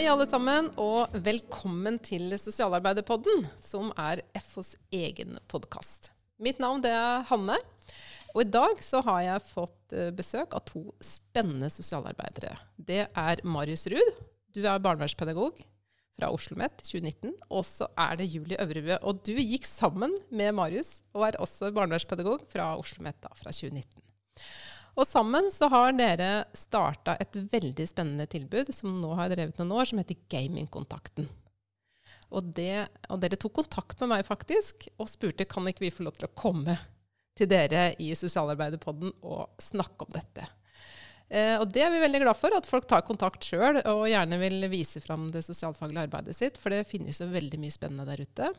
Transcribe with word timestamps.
Hei, 0.00 0.06
alle 0.08 0.24
sammen, 0.24 0.70
og 0.80 1.12
velkommen 1.12 1.98
til 2.00 2.30
Sosialarbeiderpodden, 2.40 3.42
som 3.60 3.90
er 4.00 4.22
FOs 4.40 4.70
egen 4.96 5.36
podkast. 5.52 6.08
Mitt 6.40 6.56
navn 6.56 6.80
er 6.88 7.26
Hanne, 7.28 7.58
og 8.32 8.40
i 8.40 8.46
dag 8.48 8.80
har 8.80 9.18
jeg 9.26 9.44
fått 9.50 9.92
eh, 9.92 10.08
besøk 10.16 10.56
av 10.56 10.64
to 10.70 10.86
spennende 11.04 11.68
sosialarbeidere. 11.68 12.54
Det 12.80 13.02
er 13.12 13.44
Marius 13.44 13.84
Ruud. 13.92 14.24
Du 14.56 14.62
er 14.64 14.80
barnevernspedagog 14.80 15.60
fra 15.60 16.32
Oslo 16.32 16.56
OsloMet 16.56 16.80
2019. 16.80 17.36
Og 17.52 17.68
så 17.68 17.92
er 17.92 18.16
det 18.22 18.32
Julie 18.32 18.56
Øvrebø. 18.56 19.02
Og 19.04 19.20
du 19.28 19.34
gikk 19.36 19.68
sammen 19.68 20.16
med 20.32 20.56
Marius 20.56 21.02
og 21.12 21.28
er 21.28 21.42
også 21.44 21.74
barnevernspedagog 21.76 22.48
fra 22.48 22.72
Oslo 22.80 23.04
OsloMet 23.04 23.20
fra 23.36 23.52
2019. 23.52 23.84
Og 24.98 25.06
sammen 25.06 25.50
så 25.54 25.68
har 25.70 25.92
dere 25.96 26.30
starta 26.56 27.16
et 27.22 27.36
veldig 27.52 27.86
spennende 27.88 28.26
tilbud 28.30 28.72
som 28.74 28.94
nå 28.98 29.12
har 29.18 29.30
drevet 29.32 29.60
noen 29.60 29.76
år, 29.78 29.90
som 29.90 30.00
heter 30.02 30.18
Gamingkontakten. 30.32 31.28
Og, 32.30 32.46
det, 32.54 32.86
og 33.10 33.20
dere 33.22 33.38
tok 33.40 33.56
kontakt 33.60 34.00
med 34.02 34.12
meg 34.12 34.26
faktisk 34.26 34.86
og 35.00 35.10
spurte 35.10 35.48
kan 35.50 35.66
ikke 35.66 35.86
vi 35.88 35.94
få 35.94 36.06
lov 36.06 36.18
til 36.18 36.28
å 36.28 36.36
komme 36.38 36.76
til 37.38 37.48
dere 37.50 37.90
i 38.02 38.12
Sosialarbeiderpodden 38.18 39.14
og 39.26 39.62
snakke 39.62 40.06
om 40.06 40.14
dette. 40.14 40.46
Eh, 41.30 41.54
og 41.60 41.68
det 41.70 41.84
er 41.86 41.92
vi 41.94 42.02
veldig 42.02 42.20
glad 42.24 42.38
for, 42.38 42.54
at 42.54 42.66
folk 42.66 42.88
tar 42.90 43.06
kontakt 43.06 43.46
sjøl 43.46 43.78
og 43.84 44.08
gjerne 44.10 44.38
vil 44.40 44.66
vise 44.72 45.02
fram 45.02 45.28
det 45.30 45.44
sosialfaglige 45.46 46.08
arbeidet 46.08 46.34
sitt, 46.36 46.58
for 46.58 46.74
det 46.74 46.88
finnes 46.90 47.22
jo 47.22 47.30
veldig 47.30 47.60
mye 47.62 47.74
spennende 47.74 48.08
der 48.08 48.24
ute. 48.26 48.50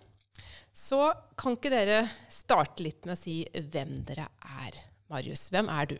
Så 0.71 1.03
kan 1.39 1.57
ikke 1.57 1.73
dere 1.73 2.05
starte 2.31 2.83
litt 2.85 3.03
med 3.05 3.17
å 3.17 3.19
si 3.19 3.41
hvem 3.71 3.99
dere 4.07 4.29
er? 4.63 4.79
Marius, 5.11 5.49
hvem 5.51 5.67
er 5.71 5.91
du? 5.91 5.97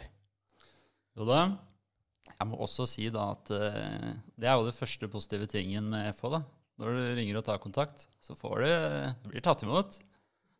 Jo 1.18 1.28
da. 1.28 1.42
Jeg 2.32 2.48
må 2.48 2.58
også 2.64 2.88
si 2.90 3.10
da 3.12 3.32
at 3.34 3.52
uh, 3.52 4.12
det 4.40 4.48
er 4.48 4.56
jo 4.58 4.68
det 4.68 4.78
første 4.78 5.10
positive 5.12 5.48
tingen 5.52 5.90
med 5.92 6.14
FH. 6.16 6.30
da. 6.38 6.42
Når 6.82 6.96
du 6.96 7.02
ringer 7.20 7.38
og 7.38 7.46
tar 7.46 7.60
kontakt, 7.62 8.08
så 8.24 8.34
får 8.38 8.64
du, 8.64 8.70
du 9.26 9.28
blir 9.34 9.44
tatt 9.46 9.66
imot. 9.66 10.00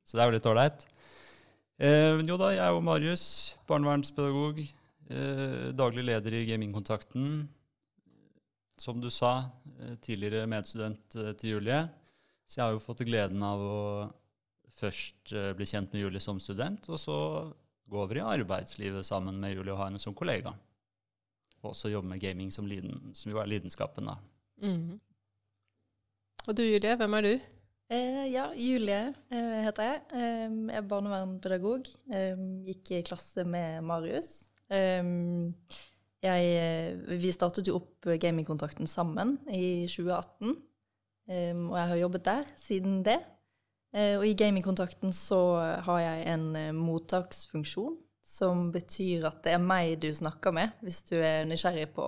Så 0.04 0.18
det 0.18 0.24
er 0.24 0.30
jo 0.30 0.36
litt 0.36 0.50
ålreit. 0.52 0.86
Uh, 1.82 2.20
jo 2.28 2.38
da, 2.38 2.52
jeg 2.54 2.64
er 2.66 2.76
jo 2.76 2.84
Marius, 2.86 3.26
barnevernspedagog. 3.70 4.62
Eh, 5.12 5.72
daglig 5.76 6.06
leder 6.08 6.38
i 6.38 6.46
Gamingkontakten. 6.48 7.50
Som 8.80 9.02
du 9.04 9.10
sa, 9.12 9.50
tidligere 10.00 10.48
medstudent 10.48 11.18
til 11.42 11.58
Julie. 11.58 11.82
Så 12.48 12.60
jeg 12.60 12.64
har 12.64 12.78
jo 12.78 12.84
fått 12.84 13.04
gleden 13.04 13.44
av 13.44 13.60
å 13.60 13.82
først 14.78 15.34
bli 15.58 15.68
kjent 15.68 15.92
med 15.92 16.06
Julie 16.06 16.24
som 16.24 16.40
student, 16.42 16.88
og 16.90 16.98
så 17.02 17.18
gå 17.92 18.00
over 18.00 18.18
i 18.18 18.24
arbeidslivet 18.24 19.06
sammen 19.06 19.40
med 19.42 19.56
Julie 19.56 19.74
og 19.76 19.82
henne 19.84 20.00
som 20.00 20.16
kollega. 20.16 20.54
Og 21.62 21.74
også 21.74 21.92
jobbe 21.92 22.14
med 22.14 22.22
gaming 22.24 22.52
som, 22.54 22.68
liden, 22.68 23.12
som 23.18 23.34
jo 23.34 23.42
er 23.42 23.50
lidenskapen, 23.52 24.08
da. 24.08 24.16
Mm. 24.64 25.00
Og 26.48 26.56
du 26.58 26.64
Julie, 26.64 26.96
hvem 26.98 27.18
er 27.20 27.28
du? 27.28 27.34
Eh, 27.92 28.24
ja, 28.32 28.48
Julie 28.56 29.02
eh, 29.12 29.58
heter 29.66 29.90
jeg. 29.90 30.00
Eh, 30.16 30.46
jeg 30.72 30.80
er 30.80 30.88
barnevernspedagog. 30.88 31.90
Eh, 32.16 32.46
gikk 32.70 32.94
i 32.96 33.02
klasse 33.06 33.44
med 33.44 33.84
Marius. 33.86 34.46
Eh, 34.72 35.04
jeg, 36.24 36.48
eh, 36.62 37.20
vi 37.20 37.34
startet 37.36 37.68
jo 37.68 37.82
opp 37.82 38.08
Gamingkontakten 38.24 38.88
sammen 38.90 39.36
i 39.52 39.88
2018. 39.92 40.56
og 41.32 41.76
jeg 41.78 41.88
har 41.88 42.00
jobbet 42.00 42.26
der 42.26 42.48
siden 42.60 43.04
det. 43.06 43.20
Eh, 43.92 44.16
og 44.20 44.24
i 44.28 44.38
gamingkontakten 44.40 45.12
så 45.16 45.42
har 45.88 46.00
jeg 46.00 46.24
en 46.32 46.48
eh, 46.56 46.72
mottaksfunksjon, 46.76 47.98
som 48.32 48.70
betyr 48.72 49.26
at 49.28 49.42
det 49.44 49.58
er 49.58 49.64
meg 49.64 49.98
du 50.00 50.08
snakker 50.16 50.54
med 50.56 50.78
hvis 50.86 51.02
du 51.10 51.18
er 51.20 51.44
nysgjerrig 51.50 51.90
på 51.98 52.06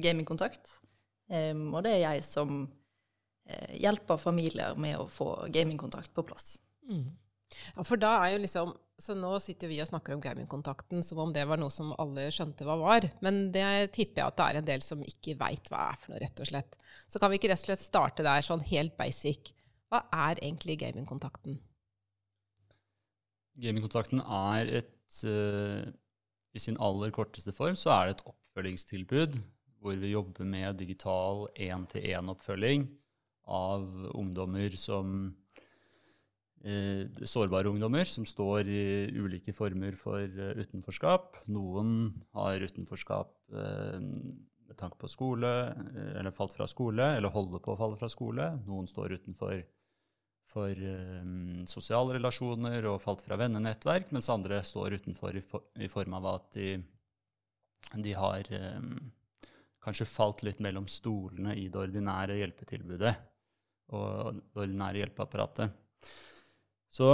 gamingkontakt. 0.00 0.78
Og 1.26 1.80
det 1.82 1.90
er 1.90 2.02
jeg 2.04 2.22
som 2.22 2.62
eh, 3.50 3.74
hjelper 3.82 4.20
familier 4.22 4.78
med 4.78 4.96
å 4.96 5.08
få 5.10 5.34
gamingkontakt 5.52 6.14
på 6.14 6.24
plass. 6.24 6.54
Mm. 6.88 7.10
Ja, 7.74 7.84
for 7.84 8.00
da 8.00 8.16
er 8.24 8.34
jo 8.34 8.42
liksom 8.42 8.74
Så 8.96 9.14
nå 9.14 9.28
sitter 9.44 9.68
vi 9.68 9.76
og 9.82 9.88
snakker 9.90 10.14
om 10.14 10.22
gamingkontakten 10.24 11.02
som 11.04 11.18
om 11.20 11.32
det 11.34 11.42
var 11.44 11.60
noe 11.60 11.70
som 11.70 11.90
alle 12.00 12.30
skjønte 12.32 12.64
hva 12.64 12.78
var. 12.80 13.04
Men 13.20 13.50
det 13.52 13.92
tipper 13.92 14.22
jeg 14.22 14.30
at 14.30 14.38
det 14.38 14.46
er 14.46 14.58
en 14.62 14.68
del 14.70 14.84
som 14.86 15.02
ikke 15.04 15.34
veit 15.36 15.68
hva 15.68 15.90
er 15.90 15.98
for 16.00 16.14
noe, 16.14 16.22
rett 16.22 16.40
og 16.40 16.48
slett. 16.48 16.78
Så 17.04 17.20
kan 17.20 17.28
vi 17.28 17.36
ikke 17.36 17.50
rett 17.52 17.60
og 17.60 17.68
slett 17.68 17.84
starte 17.84 18.24
der, 18.24 18.46
sånn 18.46 18.64
helt 18.70 18.96
basic. 18.96 19.52
Hva 19.92 20.02
er 20.10 20.40
egentlig 20.42 20.80
gamingkontakten? 20.82 21.60
Gamingkontakten 23.62 24.20
er 24.20 24.72
et 24.82 25.20
uh, 25.24 25.86
I 26.56 26.62
sin 26.62 26.78
aller 26.82 27.12
korteste 27.14 27.54
form 27.54 27.78
så 27.78 27.94
er 27.94 28.08
det 28.08 28.16
et 28.16 28.26
oppfølgingstilbud 28.32 29.38
hvor 29.84 29.98
vi 30.00 30.10
jobber 30.10 30.48
med 30.48 30.80
digital 30.80 31.46
én-til-én-oppfølging 31.54 32.88
av 33.46 33.84
ungdommer 34.18 34.74
som 34.80 35.12
uh, 36.66 37.22
Sårbare 37.22 37.70
ungdommer 37.70 38.10
som 38.10 38.26
står 38.26 38.66
i 38.66 38.82
ulike 39.14 39.54
former 39.54 39.94
for 40.00 40.26
uh, 40.26 40.58
utenforskap. 40.58 41.38
Noen 41.46 42.10
har 42.34 42.66
utenforskap 42.66 43.32
med 44.66 44.74
tanke 44.80 44.98
på 44.98 45.08
skole, 45.08 45.50
eller 46.18 46.34
falt 46.34 46.56
fra 46.56 46.66
skole, 46.66 47.04
eller 47.16 47.30
holder 47.30 47.62
på 47.62 47.72
å 47.72 47.78
falle 47.78 47.96
fra 48.00 48.08
skole. 48.10 48.48
Noen 48.66 48.88
står 48.90 49.14
utenfor 49.20 49.60
for 50.50 50.70
um, 50.72 51.64
sosiale 51.68 52.16
relasjoner 52.16 52.86
og 52.90 53.00
falt 53.02 53.24
fra 53.26 53.38
vennenettverk, 53.40 54.12
mens 54.14 54.30
andre 54.32 54.62
står 54.64 54.98
utenfor 55.00 55.36
i, 55.36 55.42
for, 55.44 55.66
i 55.82 55.90
form 55.90 56.16
av 56.18 56.28
at 56.36 56.50
de, 56.56 56.68
de 58.04 58.14
har 58.16 58.50
um, 58.78 58.92
kanskje 59.86 60.08
falt 60.08 60.44
litt 60.46 60.62
mellom 60.64 60.86
stolene 60.90 61.56
i 61.58 61.66
det 61.70 61.82
ordinære 61.82 62.38
hjelpetilbudet 62.40 63.14
og 63.94 64.38
det 64.38 64.62
ordinære 64.64 65.02
hjelpeapparatet. 65.02 65.74
Så 66.90 67.10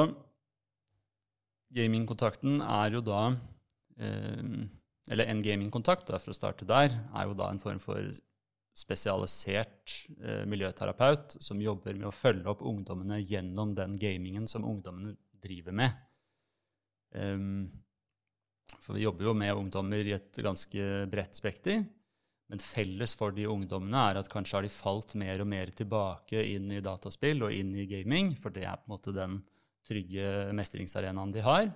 gamingkontakten 1.72 2.60
er 2.65 2.97
jo 2.97 3.03
da 3.04 3.25
um, 3.32 4.71
Eller 5.10 5.26
en 5.26 5.41
gamingkontakt, 5.42 6.06
for 6.09 6.31
å 6.31 6.37
starte 6.37 6.65
der, 6.65 6.92
er 6.94 7.25
jo 7.26 7.34
da 7.34 7.48
en 7.50 7.59
form 7.60 7.81
for 7.82 8.06
spesialisert 8.72 9.93
eh, 10.25 10.44
miljøterapeut 10.49 11.37
som 11.44 11.60
jobber 11.60 11.97
med 11.99 12.09
å 12.09 12.15
følge 12.15 12.49
opp 12.53 12.65
ungdommene 12.65 13.21
gjennom 13.21 13.75
den 13.77 13.99
gamingen 14.00 14.49
som 14.49 14.65
ungdommene 14.65 15.16
driver 15.43 15.77
med. 15.77 15.97
Um, 17.12 17.66
for 18.81 18.97
vi 18.97 19.05
jobber 19.05 19.28
jo 19.28 19.34
med 19.37 19.53
ungdommer 19.53 20.06
i 20.09 20.15
et 20.16 20.38
ganske 20.41 20.87
bredt 21.12 21.37
spekter. 21.37 21.83
Men 22.53 22.60
felles 22.60 23.15
for 23.16 23.34
de 23.37 23.47
ungdommene 23.49 24.00
er 24.10 24.21
at 24.21 24.31
kanskje 24.33 24.59
har 24.59 24.66
de 24.66 24.72
falt 24.72 25.15
mer 25.21 25.41
og 25.44 25.49
mer 25.49 25.72
tilbake 25.77 26.41
inn 26.54 26.72
i 26.72 26.83
dataspill 26.84 27.47
og 27.47 27.54
inn 27.56 27.71
i 27.77 27.87
gaming, 27.89 28.34
for 28.41 28.53
det 28.53 28.66
er 28.69 28.81
på 28.81 28.89
en 28.89 28.94
måte 28.94 29.15
den 29.16 29.39
trygge 29.89 30.53
mestringsarenaen 30.56 31.33
de 31.34 31.44
har. 31.44 31.71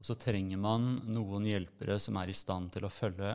Og 0.00 0.08
så 0.08 0.16
trenger 0.20 0.60
man 0.60 0.94
noen 1.08 1.48
hjelpere 1.48 1.98
som 2.02 2.16
er 2.20 2.32
i 2.32 2.36
stand 2.36 2.72
til 2.74 2.84
å 2.84 2.92
følge 2.92 3.34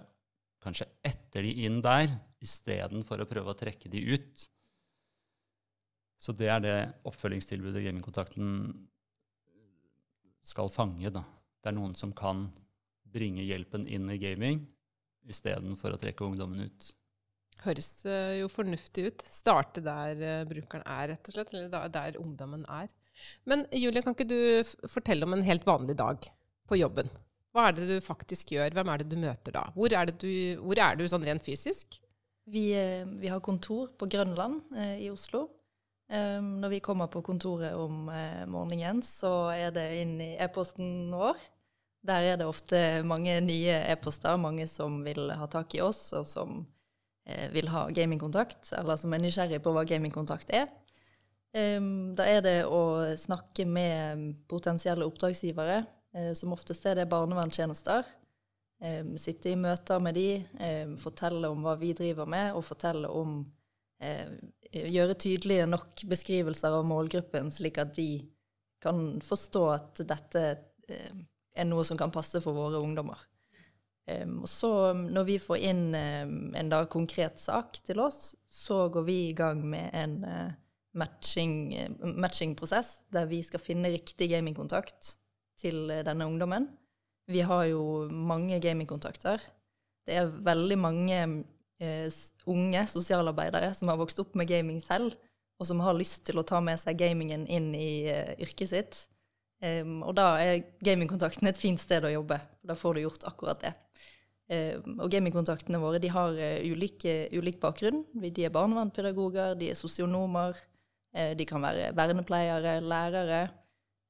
kanskje 0.64 0.88
etter 1.06 1.46
de 1.46 1.54
inn 1.66 1.80
der, 1.84 2.12
istedenfor 2.44 3.24
å 3.24 3.28
prøve 3.30 3.54
å 3.54 3.58
trekke 3.60 3.92
de 3.92 4.02
ut. 4.16 4.46
Så 6.20 6.36
det 6.36 6.50
er 6.52 6.64
det 6.64 6.78
oppfølgingstilbudet 7.08 7.84
Gamingkontakten 7.86 8.50
skal 10.44 10.72
fange. 10.72 11.12
da. 11.14 11.24
Det 11.60 11.72
er 11.72 11.78
noen 11.78 11.96
som 11.96 12.12
kan 12.16 12.48
bringe 13.10 13.46
hjelpen 13.46 13.88
inn 13.88 14.10
i 14.12 14.20
gaming 14.22 14.64
istedenfor 15.30 15.96
å 15.96 16.00
trekke 16.02 16.26
ungdommen 16.26 16.68
ut. 16.68 16.90
Høres 17.66 17.90
uh, 18.08 18.36
jo 18.40 18.48
fornuftig 18.52 19.06
ut. 19.10 19.24
Starte 19.32 19.84
der 19.84 20.20
uh, 20.20 20.48
brukeren 20.48 20.86
er, 20.86 21.14
rett 21.14 21.32
og 21.32 21.36
slett. 21.36 21.54
Eller 21.54 21.92
der 21.92 22.20
ungdommen 22.20 22.64
er. 22.72 22.92
Men 23.50 23.66
Julie, 23.76 24.04
kan 24.04 24.16
ikke 24.16 24.30
du 24.30 24.88
fortelle 24.88 25.28
om 25.28 25.36
en 25.36 25.44
helt 25.44 25.66
vanlig 25.68 25.98
dag 26.00 26.24
på 26.70 26.80
jobben? 26.80 27.12
Hva 27.56 27.70
er 27.70 27.78
det 27.78 27.88
du 27.90 27.96
faktisk 28.06 28.54
gjør? 28.54 28.74
Hvem 28.78 28.92
er 28.94 29.02
det 29.02 29.10
du 29.10 29.18
møter 29.20 29.56
da? 29.56 29.66
Hvor 29.74 29.94
er, 29.96 30.12
du, 30.12 30.32
hvor 30.62 30.82
er 30.82 31.00
du 31.00 31.08
sånn 31.10 31.26
rent 31.26 31.46
fysisk? 31.46 31.98
Vi, 32.50 32.70
eh, 32.78 33.06
vi, 33.06 33.30
har 33.30 33.42
kontor 33.46 33.92
på 33.98 34.10
Grønland 34.10 34.74
eh, 34.78 35.06
i 35.06 35.10
Oslo. 35.14 35.48
Um, 36.10 36.56
når 36.58 36.72
vi 36.74 36.80
kommer 36.82 37.06
på 37.14 37.22
kontoret 37.22 37.76
om 37.78 38.08
eh, 38.10 38.46
morgenen, 38.50 39.04
så 39.06 39.52
er 39.54 39.74
det 39.76 39.86
inn 40.00 40.16
i 40.26 40.32
e-posten 40.42 41.12
vår. 41.14 41.38
Der 42.10 42.32
er 42.32 42.40
det 42.40 42.48
ofte 42.50 42.80
mange 43.06 43.36
nye 43.46 43.76
e-poster, 43.92 44.40
mange 44.42 44.66
som 44.66 45.04
vil 45.06 45.30
ha 45.30 45.46
tak 45.52 45.76
i 45.78 45.84
oss, 45.86 46.08
og 46.18 46.26
som 46.26 46.64
eh, 47.30 47.52
vil 47.54 47.70
ha 47.70 47.86
gamingkontakt, 47.94 48.72
eller 48.80 48.98
som 48.98 49.14
er 49.14 49.22
nysgjerrig 49.22 49.62
på 49.62 49.74
hva 49.76 49.86
gamingkontakt 49.86 50.50
er. 50.50 50.66
Um, 51.54 52.16
da 52.18 52.26
er 52.30 52.42
det 52.46 52.58
å 52.66 52.82
snakke 53.18 53.68
med 53.70 54.34
potensielle 54.50 55.06
oppdragsgivere 55.06 55.84
som 56.34 56.54
oftest 56.56 56.86
er 56.90 56.96
det 56.98 57.10
barnevernstjenester. 57.12 58.08
Eh, 58.82 59.04
sitte 59.20 59.52
i 59.52 59.58
møter 59.60 60.00
med 60.00 60.16
de, 60.16 60.46
eh, 60.60 60.88
fortelle 60.96 61.50
om 61.52 61.64
hva 61.64 61.76
vi 61.78 61.92
driver 61.94 62.26
med, 62.26 62.54
og 62.56 62.66
fortelle 62.66 63.10
om 63.10 63.46
Gjøre 64.72 65.18
tydelige 65.20 65.66
nok 65.68 66.06
beskrivelser 66.08 66.72
av 66.72 66.86
målgruppen, 66.88 67.50
slik 67.52 67.78
at 67.82 67.90
de 67.98 68.22
kan 68.80 69.20
forstå 69.20 69.64
at 69.74 70.00
dette 70.08 70.44
er 70.88 71.68
noe 71.68 71.84
som 71.84 71.98
kan 72.00 72.14
passe 72.14 72.40
for 72.40 72.56
våre 72.56 72.80
ungdommer. 72.80 73.20
Og 74.08 74.48
så 74.48 74.94
når 74.94 75.28
vi 75.28 75.38
får 75.44 75.66
inn 75.68 75.84
en 75.96 76.72
da 76.72 76.86
konkret 76.86 77.44
sak 77.44 77.82
til 77.84 78.00
oss, 78.00 78.38
så 78.48 78.88
går 78.88 79.04
vi 79.04 79.18
i 79.28 79.36
gang 79.36 79.66
med 79.68 79.92
en 79.92 80.16
matching-prosess, 80.96 82.16
matchingprosess 82.16 82.96
der 83.12 83.28
vi 83.28 83.44
skal 83.44 83.60
finne 83.60 83.92
riktig 83.92 84.30
gamingkontakt 84.32 85.18
til 85.60 85.92
denne 86.08 86.28
ungdommen. 86.28 86.68
Vi 87.30 87.44
har 87.46 87.68
jo 87.70 88.08
mange 88.10 88.58
gamingkontakter. 88.64 89.44
Det 90.08 90.18
er 90.18 90.32
veldig 90.32 90.78
mange 90.82 91.20
unge 92.50 92.82
sosialarbeidere 92.92 93.70
som 93.78 93.92
har 93.92 94.00
vokst 94.02 94.20
opp 94.20 94.34
med 94.36 94.50
gaming 94.50 94.82
selv, 94.84 95.14
og 95.62 95.68
som 95.70 95.80
har 95.86 95.96
lyst 95.96 96.26
til 96.28 96.42
å 96.42 96.44
ta 96.48 96.60
med 96.64 96.80
seg 96.82 96.98
gamingen 97.00 97.46
inn 97.48 97.70
i 97.78 98.10
yrket 98.42 98.72
sitt. 98.74 99.00
Um, 99.60 100.00
og 100.08 100.16
da 100.16 100.38
er 100.40 100.62
gamingkontakten 100.88 101.50
et 101.50 101.60
fint 101.60 101.82
sted 101.82 102.06
å 102.08 102.14
jobbe. 102.14 102.38
Da 102.64 102.78
får 102.80 102.96
du 102.96 103.02
gjort 103.04 103.26
akkurat 103.28 103.64
det. 103.66 103.74
Um, 104.50 104.96
og 105.04 105.12
gamingkontaktene 105.12 105.82
våre 105.82 106.00
de 106.02 106.12
har 106.14 106.32
uh, 106.32 106.70
ulik, 106.72 107.04
uh, 107.04 107.28
ulik, 107.36 107.60
bakgrunn. 107.62 108.06
De 108.16 108.46
er 108.48 108.54
barnevernspedagoger, 108.56 109.58
de 109.60 109.74
er 109.74 109.80
sosionomer, 109.80 110.56
uh, 111.18 111.34
de 111.36 111.48
kan 111.50 111.64
være 111.64 111.92
vernepleiere, 111.98 112.80
lærere. 112.80 113.42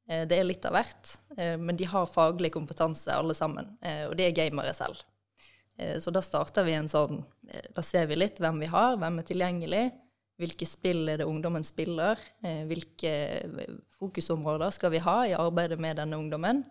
Eh, 0.09 0.25
det 0.27 0.39
er 0.39 0.49
litt 0.49 0.65
av 0.65 0.75
hvert. 0.77 1.15
men 1.39 1.77
de 1.79 1.85
har 1.87 2.09
faglig 2.09 2.49
kompetanse 2.51 3.13
alle 3.15 3.31
sammen, 3.37 3.69
og 4.09 4.15
de 4.19 4.25
er 4.25 4.33
gamere 4.35 4.73
selv. 4.75 4.97
så 6.03 6.11
da 6.11 6.19
starter 6.19 6.65
vi 6.67 6.73
en 6.75 6.89
sånn 6.91 7.21
Da 7.71 7.81
ser 7.81 8.09
vi 8.09 8.17
litt 8.17 8.41
hvem 8.43 8.59
vi 8.59 8.67
har, 8.67 8.97
hvem 8.99 9.21
er 9.21 9.27
tilgjengelig 9.29 9.85
hvilke 10.39 10.67
spill 10.67 11.09
er 11.11 11.19
det 11.19 11.27
ungdommen 11.27 11.65
spiller? 11.67 12.19
Eh, 12.43 12.63
hvilke 12.69 13.11
fokusområder 13.99 14.71
skal 14.71 14.93
vi 14.93 15.03
ha 15.03 15.17
i 15.27 15.35
arbeidet 15.35 15.79
med 15.81 15.99
denne 15.99 16.19
ungdommen? 16.19 16.63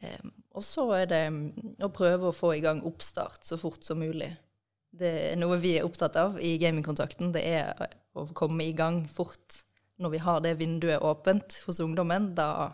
Eh, 0.00 0.28
og 0.56 0.64
så 0.64 0.86
er 0.96 1.10
det 1.10 1.22
mm, 1.34 1.48
å 1.84 1.92
prøve 1.92 2.30
å 2.30 2.36
få 2.36 2.54
i 2.56 2.62
gang 2.64 2.80
oppstart 2.88 3.44
så 3.44 3.60
fort 3.60 3.84
som 3.84 4.00
mulig. 4.00 4.30
Det 4.88 5.10
er 5.34 5.36
noe 5.36 5.58
vi 5.60 5.74
er 5.76 5.84
opptatt 5.84 6.16
av 6.16 6.38
i 6.40 6.54
gamingkontakten. 6.60 7.34
Det 7.34 7.44
er 7.44 7.76
å 8.16 8.24
komme 8.32 8.64
i 8.64 8.72
gang 8.76 9.02
fort. 9.12 9.60
Når 9.98 10.14
vi 10.14 10.20
har 10.22 10.42
det 10.44 10.58
vinduet 10.60 11.02
åpent 11.02 11.62
hos 11.66 11.80
ungdommen, 11.82 12.32
da, 12.38 12.70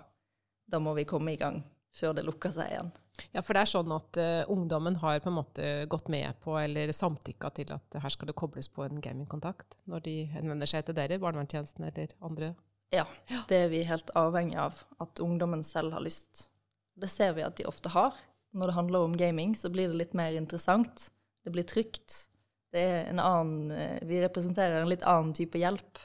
da 0.68 0.80
må 0.80 0.92
vi 0.98 1.06
komme 1.08 1.32
i 1.32 1.40
gang 1.40 1.62
før 1.94 2.12
det 2.16 2.26
lukker 2.26 2.52
seg 2.52 2.72
igjen. 2.72 2.92
Ja, 3.30 3.42
for 3.44 3.54
det 3.54 3.62
er 3.62 3.70
sånn 3.70 3.92
at 3.94 4.18
uh, 4.18 4.50
ungdommen 4.50 4.96
har 4.98 5.20
på 5.22 5.30
en 5.30 5.36
måte 5.38 5.68
gått 5.90 6.08
med 6.10 6.34
på 6.42 6.56
eller 6.58 6.90
samtykka 6.94 7.50
til 7.54 7.70
at 7.76 7.98
her 8.02 8.12
skal 8.12 8.30
det 8.30 8.36
kobles 8.38 8.68
på 8.74 8.82
en 8.82 8.98
gamingkontakt 9.02 9.78
når 9.90 10.02
de 10.06 10.14
henvender 10.34 10.68
seg 10.68 10.86
til 10.86 10.96
dere, 10.98 11.20
barnevernstjenesten 11.22 11.86
eller 11.86 12.16
andre? 12.26 12.52
Ja, 12.94 13.06
det 13.48 13.60
er 13.64 13.70
vi 13.72 13.84
helt 13.86 14.10
avhengig 14.18 14.58
av. 14.60 14.82
At 15.02 15.22
ungdommen 15.22 15.64
selv 15.66 15.94
har 15.96 16.02
lyst. 16.04 16.48
Det 16.98 17.10
ser 17.10 17.34
vi 17.38 17.46
at 17.46 17.56
de 17.58 17.66
ofte 17.70 17.90
har. 17.94 18.18
Når 18.54 18.70
det 18.70 18.76
handler 18.76 19.06
om 19.06 19.16
gaming, 19.18 19.54
så 19.58 19.70
blir 19.72 19.90
det 19.90 19.98
litt 19.98 20.14
mer 20.14 20.36
interessant. 20.38 21.08
Det 21.42 21.50
blir 21.54 21.66
trygt. 21.66 22.28
Det 22.74 22.82
er 22.82 23.08
en 23.10 23.22
annen 23.22 23.70
eh, 23.74 24.02
Vi 24.06 24.20
representerer 24.22 24.82
en 24.82 24.90
litt 24.90 25.06
annen 25.06 25.34
type 25.34 25.58
hjelp 25.58 26.02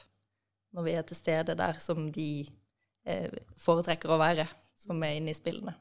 når 0.76 0.86
vi 0.86 0.96
er 0.96 1.06
til 1.06 1.18
stede 1.18 1.56
der 1.58 1.78
som 1.82 2.08
de 2.14 2.30
eh, 3.08 3.30
foretrekker 3.60 4.10
å 4.10 4.20
være, 4.20 4.46
som 4.78 5.00
er 5.06 5.18
inne 5.18 5.34
i 5.34 5.38
spillene. 5.38 5.74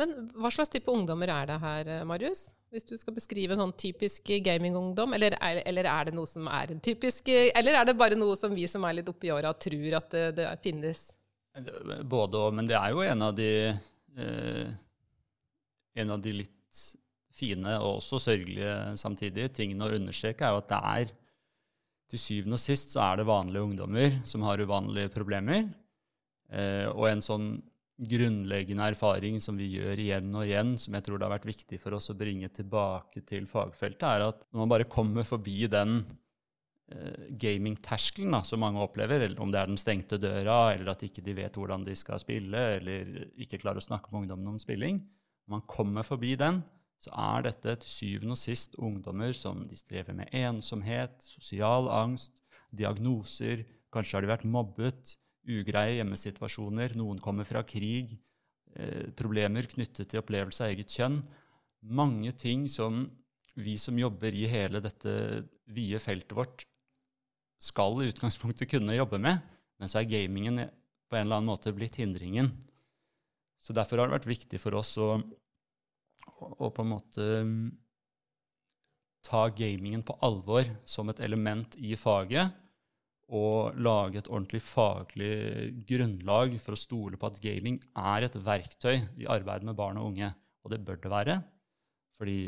Men 0.00 0.12
hva 0.36 0.50
slags 0.52 0.72
type 0.72 0.92
ungdommer 0.92 1.30
er 1.32 1.50
det 1.50 1.58
her, 1.62 1.90
eh, 1.96 2.06
Marius? 2.08 2.48
Hvis 2.72 2.86
du 2.88 2.96
skal 2.98 3.14
beskrive 3.16 3.54
en 3.54 3.62
sånn 3.62 3.76
typisk 3.78 4.30
gamingungdom, 4.44 5.14
eller, 5.16 5.36
eller, 5.40 5.88
er 5.88 6.08
det 6.08 6.16
noe 6.16 6.28
som 6.28 6.48
er 6.50 6.72
en 6.74 6.80
typisk 6.82 7.28
Eller 7.30 7.78
er 7.78 7.86
det 7.86 7.94
bare 7.96 8.18
noe 8.18 8.34
som 8.36 8.52
vi 8.56 8.66
som 8.68 8.84
er 8.84 8.98
litt 8.98 9.08
oppi 9.08 9.30
åra, 9.32 9.52
tror 9.54 9.98
at 10.00 10.10
det, 10.12 10.24
det, 10.40 10.48
finnes? 10.64 11.06
Både 12.04 12.42
òg, 12.42 12.56
men 12.58 12.68
det 12.68 12.76
er 12.76 12.92
jo 12.92 13.04
en 13.06 13.22
av 13.28 13.36
de 13.38 13.50
eh, 13.70 14.74
En 16.02 16.12
av 16.16 16.20
de 16.20 16.34
litt 16.42 16.82
fine 17.36 17.76
og 17.78 18.00
også 18.00 18.18
sørgelige 18.26 18.96
samtidig 19.00 19.50
tingene 19.56 19.86
å 19.86 19.96
understreke, 19.96 20.44
er 20.44 20.56
jo 20.56 20.62
at 20.62 20.70
det 20.72 20.82
er 20.90 21.14
til 22.10 22.22
syvende 22.22 22.58
og 22.58 22.62
sist 22.62 22.94
så 22.94 23.02
er 23.08 23.20
det 23.20 23.28
vanlige 23.28 23.66
ungdommer 23.66 24.20
som 24.28 24.44
har 24.46 24.62
uvanlige 24.62 25.10
problemer. 25.14 25.66
Eh, 26.52 26.86
og 26.92 27.08
en 27.10 27.24
sånn 27.24 27.48
grunnleggende 27.96 28.90
erfaring 28.92 29.40
som 29.40 29.56
vi 29.56 29.70
gjør 29.78 30.00
igjen 30.02 30.28
og 30.36 30.44
igjen, 30.44 30.74
som 30.78 30.94
jeg 30.96 31.06
tror 31.06 31.18
det 31.18 31.26
har 31.26 31.34
vært 31.38 31.48
viktig 31.48 31.78
for 31.80 31.96
oss 31.96 32.10
å 32.12 32.18
bringe 32.18 32.50
tilbake 32.52 33.24
til 33.26 33.48
fagfeltet, 33.48 34.04
er 34.04 34.26
at 34.28 34.44
når 34.50 34.62
man 34.62 34.72
bare 34.74 34.88
kommer 34.92 35.24
forbi 35.26 35.64
den 35.72 36.02
eh, 36.92 37.30
gamingterskelen 37.40 38.36
som 38.44 38.60
mange 38.62 38.84
opplever, 38.84 39.24
eller 39.24 39.40
om 39.40 39.52
det 39.52 39.62
er 39.62 39.72
den 39.72 39.80
stengte 39.80 40.20
døra, 40.20 40.74
eller 40.74 40.92
at 40.92 41.06
ikke 41.08 41.24
de 41.24 41.38
vet 41.40 41.56
hvordan 41.56 41.88
de 41.88 41.96
skal 41.96 42.20
spille, 42.22 42.66
eller 42.76 43.30
ikke 43.34 43.62
klarer 43.64 43.80
å 43.80 43.88
snakke 43.88 44.12
med 44.12 44.24
ungdommen 44.26 44.54
om 44.54 44.60
spilling 44.62 45.00
Når 45.46 45.56
man 45.56 45.68
kommer 45.70 46.04
forbi 46.04 46.36
den, 46.36 46.60
så 47.02 47.12
er 47.12 47.46
dette 47.46 47.76
til 47.82 47.92
syvende 47.92 48.34
og 48.34 48.40
sist 48.40 48.76
ungdommer 48.80 49.34
som 49.36 49.66
de 49.68 49.76
strever 49.78 50.16
med 50.16 50.32
ensomhet, 50.34 51.18
sosial 51.22 51.90
angst, 51.92 52.32
diagnoser, 52.76 53.64
kanskje 53.94 54.16
har 54.16 54.24
de 54.24 54.32
vært 54.32 54.48
mobbet, 54.48 55.16
ugreie 55.46 56.00
hjemmesituasjoner, 56.00 56.96
noen 56.98 57.20
kommer 57.22 57.46
fra 57.46 57.62
krig, 57.66 58.16
eh, 58.74 59.12
problemer 59.16 59.68
knyttet 59.70 60.10
til 60.10 60.22
opplevelse 60.22 60.64
av 60.64 60.72
eget 60.72 60.90
kjønn. 60.90 61.20
Mange 61.86 62.32
ting 62.32 62.66
som 62.68 63.04
vi 63.56 63.76
som 63.78 63.96
jobber 63.98 64.34
i 64.34 64.48
hele 64.50 64.82
dette 64.84 65.44
vide 65.72 66.00
feltet 66.02 66.34
vårt, 66.36 66.66
skal 67.62 68.02
i 68.02 68.10
utgangspunktet 68.10 68.68
kunne 68.68 68.98
jobbe 68.98 69.18
med, 69.22 69.40
men 69.80 69.88
så 69.88 70.02
er 70.02 70.10
gamingen 70.10 70.66
på 71.08 71.16
en 71.16 71.24
eller 71.24 71.38
annen 71.38 71.48
måte 71.48 71.72
blitt 71.72 71.96
hindringen. 71.96 72.50
Så 73.62 73.72
derfor 73.72 73.98
har 73.98 74.10
det 74.10 74.18
vært 74.18 74.28
viktig 74.28 74.60
for 74.60 74.76
oss 74.78 74.92
å, 75.00 75.16
å 76.26 76.70
på 76.70 76.84
en 76.84 76.92
måte 76.92 77.26
ta 79.26 79.46
gamingen 79.50 80.04
på 80.06 80.16
alvor 80.22 80.68
som 80.86 81.10
et 81.10 81.20
element 81.24 81.74
i 81.82 81.96
faget 81.98 82.54
og 83.34 83.74
lage 83.82 84.20
et 84.20 84.28
ordentlig 84.30 84.60
faglig 84.62 85.72
grunnlag 85.88 86.54
for 86.62 86.76
å 86.76 86.78
stole 86.78 87.18
på 87.18 87.26
at 87.26 87.40
gaming 87.42 87.80
er 87.98 88.26
et 88.26 88.36
verktøy 88.38 89.00
i 89.18 89.26
arbeidet 89.26 89.66
med 89.66 89.78
barn 89.78 89.98
og 89.98 90.12
unge. 90.12 90.30
Og 90.62 90.70
det 90.70 90.78
bør 90.86 91.00
det 91.02 91.10
være, 91.10 91.40
fordi 92.18 92.38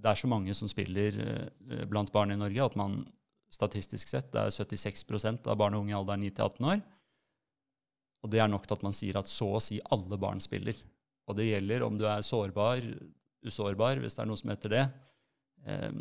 det 0.00 0.10
er 0.10 0.18
så 0.18 0.30
mange 0.30 0.54
som 0.56 0.70
spiller 0.70 1.18
eh, 1.22 1.82
blant 1.90 2.12
barn 2.14 2.32
i 2.32 2.38
Norge 2.38 2.62
at 2.64 2.78
man 2.78 3.02
statistisk 3.50 4.08
sett 4.08 4.30
det 4.32 4.46
er 4.46 4.54
76% 4.54 5.50
av 5.50 5.58
barn 5.58 5.74
og 5.76 5.84
unge 5.84 5.92
i 5.92 5.98
alderen 5.98 6.24
9-18 6.24 6.70
år. 6.70 6.80
Og 8.22 8.32
det 8.32 8.40
er 8.42 8.50
nok 8.52 8.66
til 8.68 8.78
at 8.78 8.86
man 8.86 8.96
sier 8.96 9.18
at 9.18 9.30
så 9.30 9.48
å 9.56 9.62
si 9.64 9.80
alle 9.90 10.18
barn 10.20 10.40
spiller. 10.44 10.78
Og 11.30 11.38
det 11.38 11.50
gjelder 11.50 11.86
om 11.86 11.98
du 11.98 12.06
er 12.10 12.26
sårbar, 12.26 12.82
usårbar, 13.46 14.02
hvis 14.02 14.16
det 14.16 14.24
er 14.24 14.28
noe 14.30 14.40
som 14.40 14.50
heter 14.52 14.74
det. 14.74 14.86
Eh, 15.66 15.92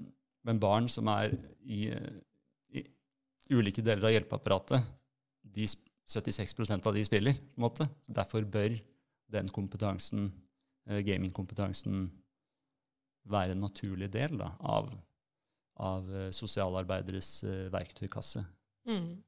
men 0.47 0.61
barn 0.61 0.89
som 0.91 1.09
er 1.13 1.35
i 1.61 1.85
ulike 3.49 3.83
deler 3.85 4.05
av 4.05 4.13
hjelpeapparatet, 4.13 4.89
de 5.41 5.65
76% 6.09 6.87
av 6.87 6.95
de 6.95 7.05
spiller. 7.05 7.33
på 7.33 7.57
en 7.57 7.65
måte. 7.65 7.89
Derfor 8.07 8.45
bør 8.45 8.79
den 9.29 9.49
kompetansen, 9.49 10.31
eh, 10.87 11.01
gamingkompetansen, 11.01 12.11
være 13.23 13.51
en 13.51 13.59
naturlig 13.61 14.09
del 14.11 14.37
da, 14.37 14.55
av, 14.59 14.89
av 15.77 16.15
eh, 16.15 16.31
sosialarbeideres 16.31 17.43
eh, 17.43 17.67
verktøykasse. 17.73 18.43
Mm. 18.87 19.23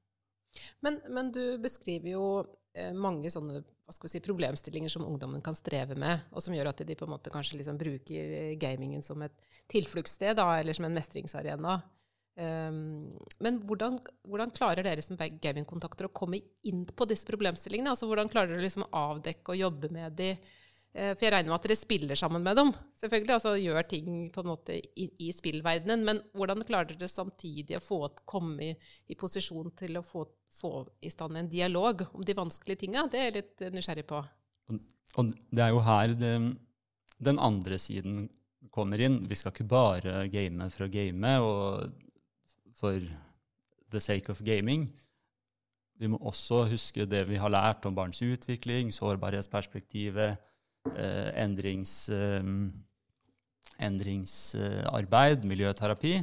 Men, 0.79 1.01
men, 1.09 1.31
du 1.31 1.57
beskriver 1.61 2.09
jo 2.09 2.25
eh, 2.73 2.93
mange 2.93 3.29
sånne 3.29 3.61
si, 3.93 4.21
problemstillinger 4.23 4.91
som 4.91 5.05
ungdommen 5.05 5.41
kan 5.43 5.57
streve 5.57 5.95
med, 5.99 6.27
og 6.31 6.43
som 6.43 6.55
gjør 6.55 6.71
at 6.71 6.83
de 6.87 6.97
på 6.97 7.07
en 7.07 7.13
måte 7.13 7.33
kanskje 7.33 7.59
liksom 7.59 7.79
bruker 7.79 8.53
gamingen 8.61 9.03
som 9.05 9.21
et 9.25 9.35
tilfluktssted, 9.71 10.39
eller 10.39 10.77
som 10.77 10.87
en 10.87 10.95
mestringsarena. 10.95 11.81
Um, 12.39 13.11
men 13.43 13.59
hvordan, 13.67 13.97
hvordan, 14.23 14.53
klarer 14.55 14.87
dere 14.87 15.03
som 15.03 15.19
gamingkontakter 15.19 16.07
å 16.07 16.13
komme 16.15 16.39
inn 16.63 16.85
på 16.87 17.07
disse 17.09 17.27
problemstillingene? 17.27 17.91
Altså 17.91 18.07
Hvordan 18.07 18.31
klarer 18.31 18.53
dere 18.53 18.63
liksom 18.63 18.87
å 18.87 18.91
avdekke 19.11 19.51
og 19.51 19.59
jobbe 19.59 19.91
med 19.91 20.15
de? 20.17 20.31
Uh, 20.91 21.13
for 21.13 21.23
jeg 21.23 21.33
regner 21.33 21.51
med 21.51 21.57
at 21.57 21.67
dere 21.69 21.79
spiller 21.79 22.19
sammen 22.19 22.43
med 22.43 22.57
dem, 22.59 22.73
selvfølgelig, 22.99 23.35
altså 23.37 23.53
gjør 23.59 23.87
ting 23.87 24.09
på 24.33 24.43
en 24.43 24.49
måte 24.51 24.75
i, 24.75 25.07
i 25.27 25.29
spillverdenen. 25.35 26.03
Men 26.07 26.19
hvordan 26.35 26.65
klarer 26.67 26.91
dere 26.91 27.11
samtidig 27.11 27.77
å 27.79 27.83
få, 27.83 28.01
komme 28.29 28.71
i, 28.71 28.73
i, 29.07 29.17
posisjon 29.19 29.71
til 29.79 30.01
å 30.01 30.03
få, 30.05 30.25
få, 30.51 30.73
i 30.99 31.13
stand 31.13 31.39
en 31.39 31.51
dialog 31.51 32.03
om 32.11 32.25
de 32.27 32.37
vanskelige 32.37 32.83
tinga? 32.83 33.07
Det 33.11 33.21
er 33.21 33.29
jeg 33.29 33.39
litt 33.39 33.65
nysgjerrig 33.77 34.07
på. 34.09 34.19
Og, 34.71 34.83
og 35.15 35.33
det 35.51 35.65
er 35.65 35.73
jo 35.75 35.81
her 35.87 36.15
det, 36.19 36.35
den 37.23 37.41
andre 37.41 37.79
siden 37.79 38.25
kommer 38.71 39.01
inn. 39.01 39.21
Vi 39.29 39.37
skal 39.39 39.55
ikke 39.55 39.71
bare 39.71 40.27
game 40.31 40.67
for 40.71 40.87
å 40.87 40.91
game. 40.91 41.35
og 41.39 41.91
for 42.81 42.99
the 43.91 43.99
sake 43.99 44.31
of 44.31 44.41
gaming. 44.43 44.89
Vi 46.01 46.09
må 46.09 46.17
også 46.17 46.63
huske 46.71 47.05
det 47.05 47.27
vi 47.29 47.37
har 47.37 47.51
lært 47.53 47.85
om 47.85 47.95
barns 47.95 48.21
utvikling, 48.25 48.89
sårbarhetsperspektivet, 48.95 50.31
eh, 50.31 50.39
endrings, 50.85 52.09
eh, 52.09 52.43
endringsarbeid, 53.81 55.45
miljøterapi. 55.47 56.15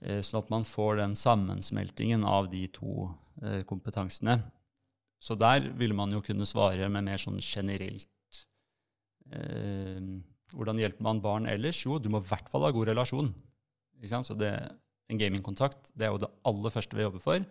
Eh, 0.00 0.22
sånn 0.24 0.40
at 0.40 0.52
man 0.52 0.64
får 0.64 1.00
den 1.02 1.16
sammensmeltingen 1.18 2.24
av 2.24 2.48
de 2.52 2.66
to 2.72 3.10
eh, 3.42 3.62
kompetansene. 3.68 4.38
Så 5.20 5.36
der 5.36 5.66
ville 5.76 5.96
man 5.96 6.12
jo 6.12 6.22
kunne 6.24 6.48
svare 6.48 6.88
med 6.88 7.04
mer 7.04 7.20
sånn 7.20 7.40
generelt 7.44 8.08
Eh, 9.30 10.00
hvordan 10.50 10.80
hjelper 10.82 11.06
man 11.06 11.22
barn 11.22 11.46
ellers? 11.46 11.84
Jo, 11.84 12.00
du 12.02 12.08
må 12.10 12.18
i 12.18 12.26
hvert 12.26 12.48
fall 12.50 12.66
ha 12.66 12.72
god 12.74 12.90
relasjon. 12.90 13.30
Så 14.10 14.34
det, 14.34 14.50
en 15.10 15.20
gamingkontakt 15.20 15.92
det 15.94 16.08
er 16.08 16.14
jo 16.14 16.22
det 16.24 16.30
aller 16.48 16.74
første 16.74 16.96
vi 16.96 17.04
jobber 17.04 17.22
for. 17.22 17.44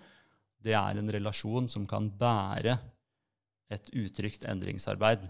Det 0.59 0.73
er 0.75 0.99
en 0.99 1.11
relasjon 1.13 1.69
som 1.71 1.85
kan 1.87 2.09
bære 2.19 2.75
et 3.71 3.91
utrygt 3.95 4.47
endringsarbeid. 4.49 5.29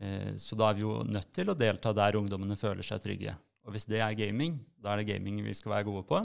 Eh, 0.00 0.34
så 0.40 0.58
da 0.58 0.70
er 0.70 0.78
vi 0.78 0.84
jo 0.84 1.00
nødt 1.06 1.30
til 1.34 1.50
å 1.50 1.58
delta 1.58 1.92
der 1.94 2.18
ungdommene 2.18 2.58
føler 2.58 2.86
seg 2.86 3.02
trygge. 3.04 3.36
Og 3.64 3.74
hvis 3.74 3.86
det 3.88 4.02
er 4.04 4.16
gaming, 4.18 4.58
da 4.76 4.92
er 4.92 5.02
det 5.02 5.12
gaming 5.14 5.40
vi 5.44 5.54
skal 5.56 5.76
være 5.76 5.88
gode 5.88 6.04
på. 6.08 6.20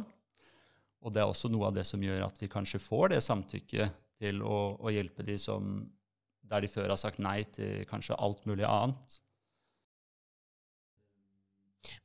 Og 0.99 1.15
det 1.15 1.21
er 1.21 1.31
også 1.31 1.51
noe 1.51 1.69
av 1.69 1.77
det 1.77 1.85
som 1.87 2.01
gjør 2.03 2.25
at 2.25 2.41
vi 2.41 2.51
kanskje 2.51 2.81
får 2.83 3.13
det 3.13 3.23
samtykket 3.23 3.95
til 4.19 4.43
å, 4.43 4.75
å 4.75 4.91
hjelpe 4.91 5.23
de 5.23 5.37
som 5.39 5.79
der 6.49 6.65
de 6.65 6.71
før 6.71 6.91
har 6.91 6.99
sagt 6.99 7.21
nei 7.21 7.43
til 7.53 7.85
kanskje 7.89 8.17
alt 8.19 8.45
mulig 8.49 8.65
annet. 8.67 9.19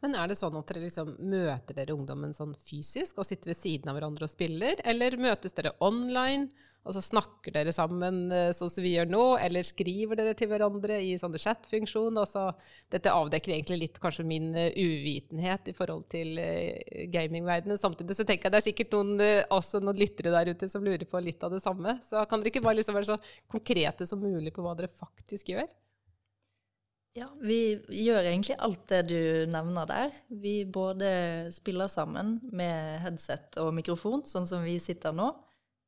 Men 0.05 0.15
er 0.21 0.31
det 0.31 0.37
sånn 0.39 0.55
at 0.59 0.69
dere 0.71 0.85
liksom 0.85 1.15
møter 1.33 1.77
dere 1.77 1.97
ungdommen 1.97 2.35
sånn 2.37 2.55
fysisk 2.61 3.19
og 3.19 3.27
sitter 3.27 3.51
ved 3.51 3.59
siden 3.59 3.91
av 3.91 3.99
hverandre 3.99 4.29
og 4.29 4.33
spiller, 4.33 4.79
eller 4.87 5.17
møtes 5.21 5.57
dere 5.57 5.75
online? 5.85 6.51
Og 6.85 6.93
så 6.93 7.01
snakker 7.01 7.55
dere 7.55 7.73
sammen 7.73 8.27
eh, 8.35 8.51
sånn 8.53 8.69
som 8.69 8.85
vi 8.85 8.93
gjør 8.93 9.09
nå, 9.09 9.23
eller 9.41 9.65
skriver 9.65 10.19
dere 10.21 10.35
til 10.37 10.51
hverandre 10.51 10.99
i 11.01 11.15
sånne 11.21 11.41
chat-funksjon. 11.41 12.19
Altså, 12.21 12.51
dette 12.93 13.13
avdekker 13.13 13.55
egentlig 13.55 13.79
litt 13.81 14.01
kanskje 14.03 14.27
min 14.29 14.51
uh, 14.53 14.69
uvitenhet 14.77 15.71
i 15.73 15.75
forhold 15.77 16.05
til 16.13 16.37
uh, 16.37 17.07
gamingverdenen. 17.15 17.81
Samtidig 17.81 18.19
så 18.19 18.27
tenker 18.29 18.51
jeg 18.51 18.57
det 18.57 18.61
er 18.61 18.67
sikkert 18.67 18.93
noen, 18.99 19.15
også 19.55 19.81
noen 19.81 20.03
lyttere 20.03 20.35
der 20.35 20.53
ute 20.53 20.69
som 20.69 20.85
lurer 20.85 21.07
på 21.09 21.25
litt 21.25 21.41
av 21.47 21.57
det 21.57 21.63
samme. 21.65 21.97
Så 22.05 22.21
kan 22.29 22.45
dere 22.45 22.53
ikke 22.53 22.65
bare 22.67 22.79
liksom 22.83 22.99
være 22.99 23.15
så 23.15 23.19
konkrete 23.49 24.05
som 24.09 24.21
mulig 24.21 24.53
på 24.53 24.65
hva 24.65 24.77
dere 24.77 24.93
faktisk 24.93 25.55
gjør? 25.55 25.65
Ja, 27.15 27.29
vi 27.39 27.79
gjør 27.95 28.27
egentlig 28.27 28.57
alt 28.59 28.89
det 28.91 29.05
du 29.07 29.19
nevner 29.47 29.87
der. 29.87 30.15
Vi 30.29 30.65
både 30.67 31.09
spiller 31.55 31.87
sammen 31.89 32.41
med 32.51 33.05
headset 33.05 33.55
og 33.63 33.71
mikrofon, 33.77 34.25
sånn 34.27 34.49
som 34.51 34.67
vi 34.67 34.81
sitter 34.83 35.15
nå. 35.15 35.31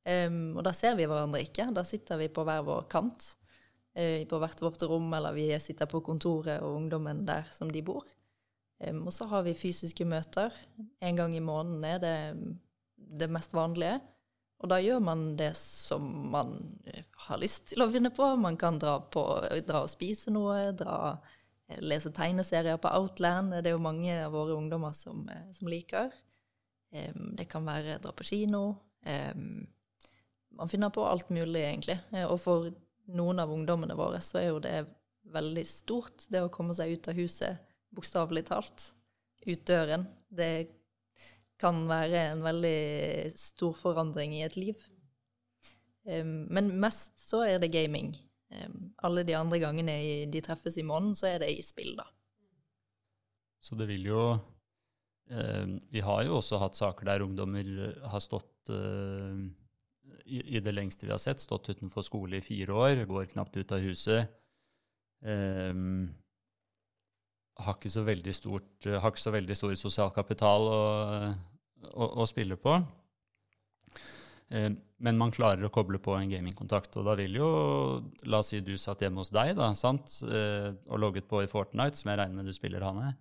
Um, 0.07 0.55
og 0.55 0.63
da 0.67 0.71
ser 0.77 0.95
vi 0.99 1.07
hverandre 1.09 1.43
ikke. 1.43 1.67
Da 1.75 1.83
sitter 1.87 2.21
vi 2.21 2.29
på 2.31 2.45
hver 2.47 2.63
vår 2.67 2.85
kant, 2.93 3.33
uh, 3.99 4.23
på 4.31 4.39
hvert 4.43 4.61
vårt 4.63 4.85
rom, 4.87 5.09
eller 5.19 5.35
vi 5.35 5.49
sitter 5.63 5.91
på 5.91 6.03
kontoret 6.07 6.63
og 6.63 6.77
ungdommen 6.79 7.25
der 7.27 7.49
som 7.55 7.73
de 7.75 7.83
bor. 7.83 8.07
Um, 8.79 9.07
og 9.09 9.15
så 9.17 9.27
har 9.33 9.43
vi 9.47 9.57
fysiske 9.59 10.07
møter. 10.07 10.55
En 11.03 11.19
gang 11.19 11.35
i 11.35 11.43
måneden 11.43 11.85
er 11.89 11.99
det 12.03 12.19
det 12.97 13.31
mest 13.33 13.55
vanlige. 13.57 13.99
Og 14.63 14.71
da 14.73 14.79
gjør 14.81 15.03
man 15.05 15.25
det 15.37 15.53
som 15.59 16.05
man 16.33 16.55
har 17.27 17.41
lyst 17.43 17.73
til 17.73 17.83
å 17.85 17.91
finne 17.93 18.13
på. 18.15 18.29
Man 18.41 18.57
kan 18.61 18.79
dra, 18.81 18.99
på, 19.01 19.23
dra 19.67 19.83
og 19.85 19.93
spise 19.93 20.33
noe, 20.33 20.71
dra, 20.77 21.17
lese 21.85 22.13
tegneserier 22.15 22.79
på 22.81 22.93
Outland. 22.95 23.59
Det 23.59 23.73
er 23.73 23.77
jo 23.77 23.85
mange 23.85 24.15
av 24.23 24.33
våre 24.33 24.57
ungdommer 24.57 24.97
som, 24.97 25.27
som 25.53 25.69
liker. 25.69 26.15
Um, 26.95 27.35
det 27.37 27.51
kan 27.51 27.67
være 27.69 27.99
dra 28.01 28.15
på 28.17 28.25
kino. 28.25 28.69
Um, 29.05 29.67
man 30.57 30.69
finner 30.69 30.91
på 30.91 31.05
alt 31.07 31.31
mulig, 31.31 31.63
egentlig. 31.63 31.99
Eh, 32.13 32.27
og 32.27 32.41
for 32.43 32.71
noen 33.13 33.43
av 33.43 33.53
ungdommene 33.53 33.97
våre 33.99 34.21
så 34.25 34.41
er 34.41 34.49
jo 34.51 34.63
det 34.63 34.79
veldig 35.35 35.65
stort, 35.69 36.27
det 36.33 36.45
å 36.45 36.53
komme 36.53 36.75
seg 36.77 36.97
ut 36.97 37.09
av 37.11 37.19
huset, 37.19 37.63
bokstavelig 37.95 38.47
talt. 38.51 38.91
Ut 39.47 39.63
døren. 39.69 40.07
Det 40.29 40.69
kan 41.61 41.85
være 41.89 42.23
en 42.33 42.45
veldig 42.45 43.33
stor 43.39 43.77
forandring 43.79 44.35
i 44.37 44.45
et 44.47 44.57
liv. 44.59 44.81
Men 46.07 46.73
mest 46.83 47.15
så 47.23 47.45
er 47.47 47.61
det 47.63 47.73
gaming. 47.75 48.13
Alle 49.07 49.25
de 49.27 49.35
andre 49.39 49.61
gangene 49.63 49.95
de 50.31 50.43
treffes 50.45 50.77
i 50.79 50.85
måneden, 50.87 51.15
så 51.19 51.31
er 51.31 51.41
det 51.43 51.53
i 51.55 51.63
spill, 51.67 51.95
da. 51.99 52.07
Så 53.63 53.79
det 53.79 53.89
vil 53.91 54.11
jo 54.11 54.27
Vi 55.27 56.03
har 56.07 56.21
jo 56.27 56.37
også 56.39 56.61
hatt 56.63 56.79
saker 56.79 57.09
der 57.09 57.25
ungdommer 57.25 57.71
har 58.07 58.23
stått 58.23 58.71
i, 60.25 60.61
det 60.61 60.73
lengste 60.73 61.07
vi 61.07 61.13
har 61.13 61.23
sett, 61.23 61.41
stått 61.41 61.69
utenfor 61.71 62.05
skole 62.07 62.41
i 62.41 62.45
fire 62.45 62.73
år, 62.73 63.05
går 63.09 63.33
knapt 63.35 63.57
ut 63.57 63.73
av 63.73 63.85
huset. 63.85 64.33
Um, 65.21 66.15
har 67.57 67.77
ikke 67.79 68.35
stort, 68.37 68.85
har 68.85 69.11
ikke 69.11 69.23
så 69.23 69.33
veldig 69.33 69.57
stor 69.57 69.75
sosial 69.81 70.13
kapital 70.13 70.69
å, 70.69 70.83
å, 71.93 72.09
å 72.23 72.27
spille 72.29 72.59
på. 72.61 72.77
Um, 74.49 74.77
men 75.03 75.19
man 75.19 75.33
klarer 75.35 75.65
å 75.67 75.73
koble 75.73 75.99
på 76.03 76.15
en 76.17 76.31
gamingkontakt. 76.31 76.95
Og 77.01 77.09
da 77.09 77.17
vil 77.19 77.35
jo 77.41 77.49
La 78.31 78.41
oss 78.41 78.53
si 78.53 78.61
du 78.65 78.77
satt 78.79 79.03
hjemme 79.03 79.23
hos 79.23 79.33
deg 79.35 79.57
da, 79.59 79.73
sant? 79.79 80.21
Uh, 80.23 80.77
og 80.87 81.01
logget 81.03 81.29
på 81.31 81.43
i 81.43 81.51
Fortnite, 81.51 81.99
som 81.99 82.13
jeg 82.13 82.21
regner 82.21 82.41
med 82.41 82.51
du 82.51 82.55
spiller, 82.57 82.85
Hanne. 82.87 83.17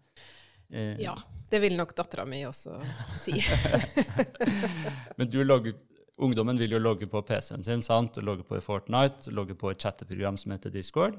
Uh, 0.70 0.96
ja, 1.02 1.16
det 1.52 1.62
vil 1.64 1.78
nok 1.80 1.96
dattera 1.98 2.28
mi 2.30 2.44
også 2.48 2.78
si. 3.24 3.40
men 5.18 5.32
du 5.32 5.42
logget 5.46 5.82
Ungdommen 6.18 6.60
vil 6.60 6.72
jo 6.72 6.80
logge 6.80 7.08
på 7.12 7.22
PC-en 7.28 7.64
sin, 7.66 7.82
sant? 7.84 8.18
logge 8.24 8.46
på 8.48 8.56
i 8.56 8.64
Fortnite, 8.64 9.32
logge 9.36 9.56
på 9.60 9.72
et 9.72 9.82
chatteprogram 9.84 10.38
som 10.40 10.54
heter 10.56 10.72
Discord. 10.72 11.18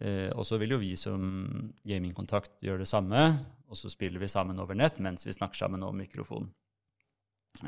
Eh, 0.00 0.30
og 0.32 0.46
så 0.48 0.56
vil 0.60 0.72
jo 0.72 0.80
vi 0.80 0.94
som 0.96 1.20
gamingkontakt 1.84 2.54
gjøre 2.64 2.86
det 2.86 2.88
samme, 2.88 3.24
og 3.68 3.76
så 3.76 3.92
spiller 3.92 4.22
vi 4.22 4.30
sammen 4.32 4.60
over 4.62 4.78
nett 4.78 4.96
mens 5.02 5.26
vi 5.26 5.34
snakker 5.36 5.64
sammen 5.64 5.84
over 5.84 5.98
mikrofon. 5.98 6.48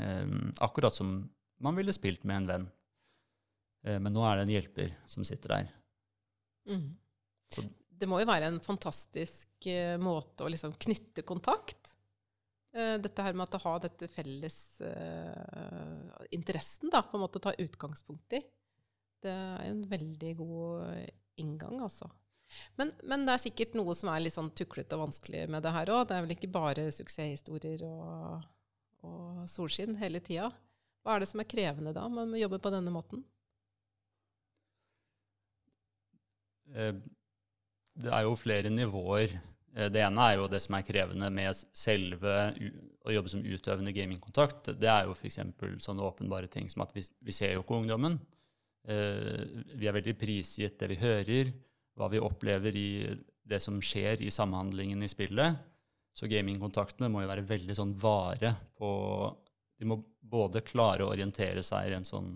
Eh, 0.01 0.33
akkurat 0.65 0.97
som 0.97 1.19
man 1.61 1.77
ville 1.77 1.93
spilt 1.93 2.25
med 2.25 2.43
en 2.43 2.49
venn. 2.49 2.67
Eh, 3.85 4.01
men 4.01 4.17
nå 4.17 4.25
er 4.25 4.39
det 4.39 4.47
en 4.47 4.55
hjelper 4.57 4.95
som 5.07 5.27
sitter 5.29 5.59
der. 5.59 5.73
Mm. 6.65 6.95
det 7.93 8.07
må 8.09 8.23
jo 8.23 8.27
være 8.31 8.49
en 8.49 8.63
fantastisk 8.65 9.67
eh, 9.69 9.99
måte 10.01 10.47
å 10.47 10.49
liksom 10.49 10.73
knytte 10.81 11.21
kontakt 11.29 11.93
dette 12.75 13.23
her 13.23 13.37
med 13.39 13.55
å 13.55 13.61
ha 13.63 13.73
dette 13.85 14.09
felles 14.11 14.57
uh, 14.83 16.25
interessen, 16.35 16.91
da, 16.91 17.05
på 17.07 17.15
en 17.19 17.23
måte 17.23 17.39
å 17.39 17.45
ta 17.47 17.53
utgangspunkt 17.63 18.35
i. 18.35 18.41
Det 19.23 19.31
er 19.31 19.69
en 19.69 19.85
veldig 19.89 20.33
god 20.41 21.13
inngang, 21.41 21.79
altså. 21.87 22.11
Men, 22.79 22.93
men, 23.03 23.25
det 23.27 23.35
er 23.35 23.43
sikkert 23.47 23.77
noe 23.79 23.95
som 23.97 24.11
er 24.13 24.23
litt 24.23 24.37
sånn 24.37 24.53
tuklete 24.57 24.99
og 24.99 25.07
vanskelig 25.07 25.47
med 25.51 25.65
det 25.65 25.73
her 25.75 25.93
òg. 25.95 26.05
Det 26.09 26.17
er 26.17 26.27
vel 26.27 26.35
ikke 26.37 26.53
bare 26.55 26.89
suksesshistorier 26.95 27.87
og, 27.89 28.45
og 29.07 29.47
solskinn 29.51 29.97
hele 30.01 30.23
tida. 30.25 30.51
Hva 31.05 31.17
er 31.17 31.25
det 31.25 31.31
som 31.31 31.43
er 31.43 31.51
krevende 31.51 31.95
da 31.97 32.05
med 32.11 32.37
å 32.37 32.43
jobbe 32.45 32.61
på 32.63 32.73
denne 32.75 32.93
måten? 32.95 33.25
Eh, 36.75 36.95
det 37.95 38.13
er 38.13 38.25
jo 38.27 38.39
flere 38.39 38.73
nivåer 38.73 39.37
Eh, 39.37 39.54
det 39.75 40.03
ene 40.05 40.27
er 40.31 40.37
jo 40.39 40.47
det 40.51 40.61
som 40.63 40.77
er 40.77 40.87
krevende 40.87 41.29
med 41.35 41.57
selve 41.75 42.35
å 43.05 43.13
jobbe 43.13 43.33
som 43.33 43.43
utøvende 43.43 43.95
gamingkontakt. 43.95 44.71
Det 44.79 44.89
er 44.91 45.09
jo 45.09 45.17
f.eks. 45.17 45.41
sånne 45.83 46.07
åpenbare 46.07 46.49
ting 46.53 46.69
som 46.71 46.85
at 46.85 46.95
vi, 46.95 47.03
vi 47.25 47.35
ser 47.35 47.57
jo 47.57 47.65
ikke 47.65 47.81
ungdommen. 47.81 48.21
Eh, 48.87 49.43
vi 49.75 49.89
er 49.89 49.97
veldig 49.97 50.15
prisgitt 50.21 50.79
det 50.79 50.91
vi 50.93 51.01
hører, 51.01 51.51
hva 51.99 52.09
vi 52.13 52.23
opplever 52.23 52.77
i 52.79 52.91
det 53.45 53.61
som 53.61 53.81
skjer 53.83 54.23
i 54.25 54.31
samhandlingen 54.33 55.03
i 55.03 55.11
spillet. 55.11 55.59
Så 56.15 56.31
gamingkontaktene 56.31 57.11
må 57.11 57.25
jo 57.25 57.33
være 57.33 57.47
veldig 57.49 57.75
sånn 57.75 57.97
vare 57.99 58.55
på 58.79 58.91
De 59.75 59.89
må 59.91 59.97
både 60.23 60.63
klare 60.63 61.03
å 61.03 61.11
orientere 61.11 61.65
seg 61.67 61.89
rent 61.91 62.07
sånn 62.07 62.29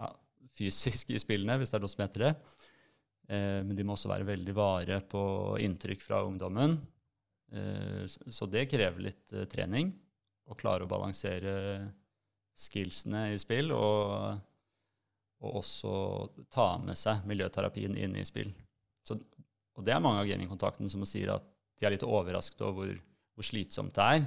ja, 0.00 0.08
fysisk 0.58 1.12
i 1.14 1.20
spillene, 1.22 1.54
hvis 1.60 1.70
det 1.70 1.78
er 1.78 1.84
noe 1.84 1.92
som 1.92 2.02
heter 2.02 2.24
det, 2.26 2.32
Eh, 2.34 2.71
men 3.30 3.76
de 3.76 3.84
må 3.86 3.94
også 3.94 4.10
være 4.10 4.26
veldig 4.28 4.52
vare 4.56 4.98
på 5.08 5.20
inntrykk 5.62 6.02
fra 6.04 6.18
ungdommen. 6.26 6.74
Eh, 7.52 8.06
så 8.06 8.46
det 8.46 8.68
krever 8.70 9.08
litt 9.08 9.32
eh, 9.32 9.46
trening. 9.50 9.92
Å 10.48 10.56
klare 10.58 10.86
å 10.86 10.90
balansere 10.90 11.52
skillsene 12.58 13.28
i 13.32 13.38
spill, 13.40 13.72
og, 13.76 14.40
og, 15.40 15.50
også 15.62 15.92
ta 16.52 16.74
med 16.82 16.98
seg 16.98 17.22
miljøterapien 17.28 17.96
inn 17.96 18.16
i 18.18 18.26
spill. 18.26 18.52
Så, 19.06 19.16
og 19.76 19.86
det 19.86 19.94
er 19.94 20.02
mange 20.02 20.22
av 20.22 20.28
gamingkontaktene 20.28 20.90
som 20.90 21.04
sier 21.08 21.34
at 21.36 21.46
de 21.78 21.88
er 21.88 21.94
litt 21.94 22.06
overrasket 22.06 22.60
over 22.64 22.92
hvor, 22.92 22.98
hvor 23.36 23.48
slitsomt 23.48 23.94
det 23.96 24.08
er. 24.16 24.26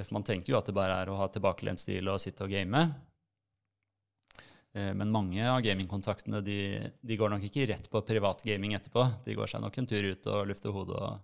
For 0.00 0.14
man 0.14 0.26
tenker 0.26 0.52
jo 0.52 0.58
at 0.58 0.68
det 0.68 0.76
bare 0.76 1.00
er 1.02 1.10
å 1.10 1.18
ha 1.18 1.26
tilbakelent 1.32 1.82
stil 1.82 2.10
og 2.12 2.20
sitte 2.22 2.46
og 2.46 2.52
game. 2.52 2.84
Eh, 4.72 4.92
men 4.94 5.10
mange 5.10 5.42
av 5.50 5.60
gamingkontaktene 5.64 6.40
de, 6.46 6.58
de, 7.00 7.18
går 7.18 7.32
nok 7.32 7.46
ikke 7.48 7.66
rett 7.72 7.90
på 7.90 8.02
privatgaming 8.06 8.76
etterpå. 8.78 9.06
De 9.26 9.36
går 9.38 9.50
seg 9.50 9.64
nok 9.64 9.78
en 9.78 9.90
tur 9.90 10.10
ut 10.12 10.30
og 10.30 10.48
lufter 10.50 10.74
hodet. 10.74 10.96
Og, 10.96 11.22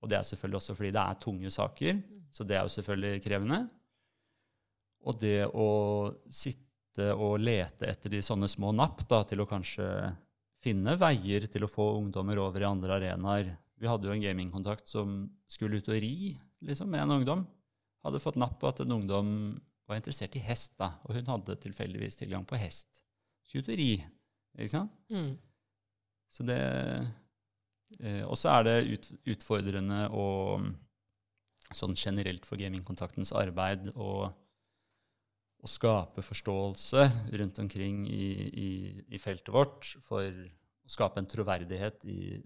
og, 0.00 0.10
det 0.10 0.18
er 0.18 0.28
selvfølgelig 0.28 0.60
også 0.60 0.76
fordi 0.78 0.92
det 0.96 1.04
er 1.04 1.22
tunge 1.22 1.54
saker, 1.54 2.04
så 2.34 2.46
det 2.48 2.58
er 2.58 2.66
jo 2.66 2.76
selvfølgelig 2.76 3.24
krevende. 3.24 3.64
Og 5.04 5.18
det 5.20 5.40
å 5.52 5.68
sitte 6.32 7.10
og 7.18 7.40
lete 7.42 7.88
etter 7.90 8.12
de 8.12 8.22
sånne 8.24 8.48
små 8.48 8.70
napp 8.72 9.02
da, 9.10 9.24
til 9.28 9.42
å 9.42 9.48
kanskje 9.50 9.88
finne 10.64 10.94
veier 10.96 11.44
til 11.50 11.66
å 11.66 11.68
få 11.68 11.90
ungdommer 11.98 12.38
over 12.40 12.62
i 12.62 12.68
andre 12.68 12.96
arenaer. 12.96 13.50
Vi 13.76 13.90
hadde 13.90 14.08
jo 14.08 14.14
en 14.14 14.22
gamingkontakt 14.22 14.88
som 14.88 15.26
skulle 15.50 15.82
ut 15.82 15.90
og 15.90 15.98
ri 16.00 16.32
liksom, 16.64 16.88
med 16.88 17.02
en 17.02 17.18
ungdom. 17.18 17.42
Hadde 18.06 18.22
fått 18.22 18.38
napp 18.40 18.56
på 18.62 18.70
at 18.70 18.80
en 18.80 18.94
ungdom 18.96 19.28
var 19.88 20.00
interessert 20.00 20.36
i 20.38 20.42
hest, 20.44 20.74
da, 20.80 20.94
og 21.04 21.18
hun 21.18 21.28
hadde 21.28 21.58
tilfeldigvis 21.60 22.16
tilgang 22.20 22.46
på 22.48 22.58
hest. 22.60 22.88
Skuteri, 23.48 23.98
ikke 24.56 24.72
sant? 24.72 24.94
Mm. 25.12 25.34
Så 26.34 26.46
det 26.48 26.60
Eh, 28.02 28.24
og 28.26 28.38
så 28.38 28.56
er 28.56 28.66
det 28.66 28.78
ut, 28.94 29.10
utfordrende 29.34 30.06
og 30.14 30.70
sånn 31.74 31.96
generelt 31.98 32.46
for 32.46 32.60
gamingkontaktens 32.60 33.32
arbeid 33.36 33.90
å, 33.94 34.28
å 34.30 35.70
skape 35.70 36.24
forståelse 36.24 37.06
rundt 37.40 37.60
omkring 37.62 38.04
i, 38.08 38.28
i, 38.50 38.70
i, 39.08 39.20
feltet 39.22 39.52
vårt 39.54 39.94
for 40.04 40.26
å 40.26 40.90
skape 40.90 41.22
en 41.22 41.30
troverdighet 41.30 42.04
i 42.10 42.40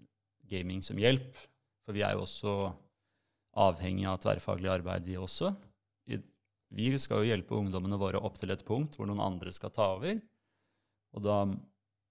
gaming 0.48 0.84
som 0.84 1.00
hjelp. 1.00 1.32
For 1.84 1.96
vi 1.96 2.04
er 2.04 2.16
jo 2.16 2.24
også 2.24 2.54
avhengig 3.58 4.06
av 4.08 4.20
tverrfaglig 4.22 4.70
arbeid, 4.70 5.08
vi 5.08 5.16
også. 5.18 5.52
Vi 6.74 6.90
skal 7.00 7.22
jo 7.22 7.30
hjelpe 7.30 7.56
ungdommene 7.56 7.98
våre 8.00 8.20
opp 8.20 8.36
til 8.40 8.52
et 8.52 8.64
punkt 8.66 8.98
hvor 8.98 9.08
noen 9.08 9.22
andre 9.24 9.52
skal 9.56 9.72
ta 9.74 9.92
over. 9.96 10.18
Og 11.16 11.24
da 11.24 11.38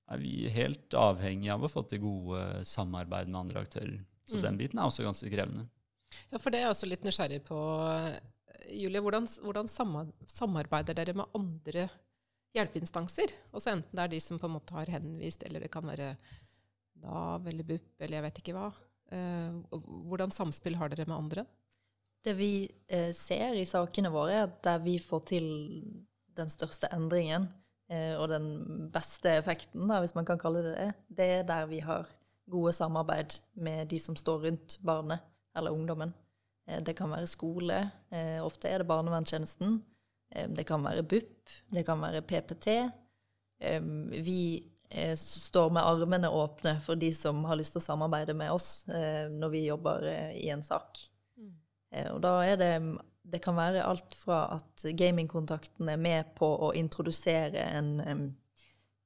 er 0.07 0.21
vi 0.21 0.47
helt 0.51 0.95
avhengig 0.97 1.51
av 1.53 1.65
å 1.65 1.71
få 1.71 1.83
til 1.89 2.01
gode 2.05 2.63
samarbeid 2.67 3.29
med 3.29 3.41
andre 3.43 3.63
aktører. 3.65 3.99
Så 4.27 4.39
mm. 4.39 4.43
den 4.45 4.57
biten 4.59 4.79
er 4.79 4.89
også 4.89 5.05
ganske 5.05 5.29
krevende. 5.31 5.67
Ja, 6.31 6.39
for 6.39 6.51
det 6.51 6.61
er 6.61 6.67
jeg 6.67 6.73
også 6.73 6.89
litt 6.89 7.05
nysgjerrig 7.05 7.41
på. 7.47 7.59
Julie, 8.73 9.03
hvordan, 9.03 9.27
hvordan 9.43 9.69
samarbeider 9.69 10.97
dere 10.97 11.15
med 11.15 11.37
andre 11.37 11.87
hjelpeinstanser? 12.55 13.33
Altså 13.51 13.75
Enten 13.75 13.99
det 13.99 14.05
er 14.05 14.13
de 14.15 14.21
som 14.23 14.39
på 14.41 14.49
en 14.49 14.55
måte 14.57 14.75
har 14.75 14.89
henvist, 14.97 15.43
eller 15.47 15.63
det 15.63 15.71
kan 15.73 15.85
være 15.87 16.15
Nav 17.03 17.45
eller 17.45 17.67
BUP, 17.67 17.91
eller 18.01 18.17
jeg 18.17 18.25
vet 18.25 18.39
ikke 18.41 18.55
hva. 18.55 18.67
Eh, 19.13 19.77
hvordan 20.09 20.33
samspill 20.33 20.79
har 20.79 20.89
dere 20.89 21.05
med 21.05 21.17
andre? 21.17 21.43
Det 22.27 22.33
vi 22.35 22.51
eh, 22.91 23.13
ser 23.15 23.55
i 23.55 23.63
sakene 23.67 24.11
våre, 24.11 24.35
er 24.35 24.49
at 24.49 24.59
der 24.65 24.83
vi 24.83 24.97
får 24.99 25.23
til 25.29 25.47
den 26.37 26.51
største 26.51 26.89
endringen 26.91 27.47
eh, 27.87 28.13
og 28.19 28.27
den 28.33 28.49
beste 28.91 29.37
effekten, 29.39 29.87
da, 29.87 30.01
hvis 30.03 30.15
man 30.17 30.27
kan 30.27 30.39
kalle 30.41 30.65
det 30.65 30.75
det, 30.75 30.91
det 31.19 31.29
er 31.37 31.47
der 31.47 31.69
vi 31.71 31.79
har 31.85 32.09
gode 32.51 32.73
samarbeid 32.75 33.39
med 33.55 33.87
de 33.91 33.99
som 33.99 34.15
står 34.15 34.43
rundt 34.45 34.77
barnet 34.83 35.23
eller 35.55 35.71
ungdommen. 35.71 36.13
Eh, 36.67 36.83
det 36.83 36.97
kan 36.99 37.11
være 37.11 37.31
skole, 37.31 37.79
eh, 38.11 38.43
ofte 38.43 38.69
er 38.69 38.83
det 38.83 38.91
barnevernstjenesten. 38.91 39.79
Eh, 40.35 40.49
det 40.51 40.67
kan 40.67 40.83
være 40.83 41.07
BUP, 41.07 41.53
det 41.73 41.85
kan 41.87 42.01
være 42.03 42.25
PPT. 42.27 42.81
Vi 44.11 44.41
Eh, 44.89 45.15
står 45.19 45.69
med 45.69 45.83
armene 45.83 46.29
åpne 46.29 46.77
for 46.85 46.95
de 46.95 47.09
som 47.11 47.41
har 47.45 47.57
lyst 47.59 47.73
til 47.75 47.81
å 47.81 47.87
samarbeide 47.89 48.31
med 48.37 48.53
oss 48.55 48.85
når 48.87 49.49
vi 49.51 49.65
jobber 49.65 50.05
i 50.31 50.47
en 50.53 50.63
sak. 50.63 51.01
Mm. 51.93 52.09
og 52.13 52.19
da 52.25 52.33
er 52.43 52.57
det 52.59 52.73
Det 53.27 53.41
kan 53.43 53.55
være 53.55 53.83
alt 53.83 54.15
fra 54.15 54.55
at 54.55 54.83
gamingkontakten 54.95 55.89
er 55.89 55.97
med 55.99 56.29
på 56.35 56.47
å 56.47 56.69
introdusere 56.71 57.59
en, 57.75 57.99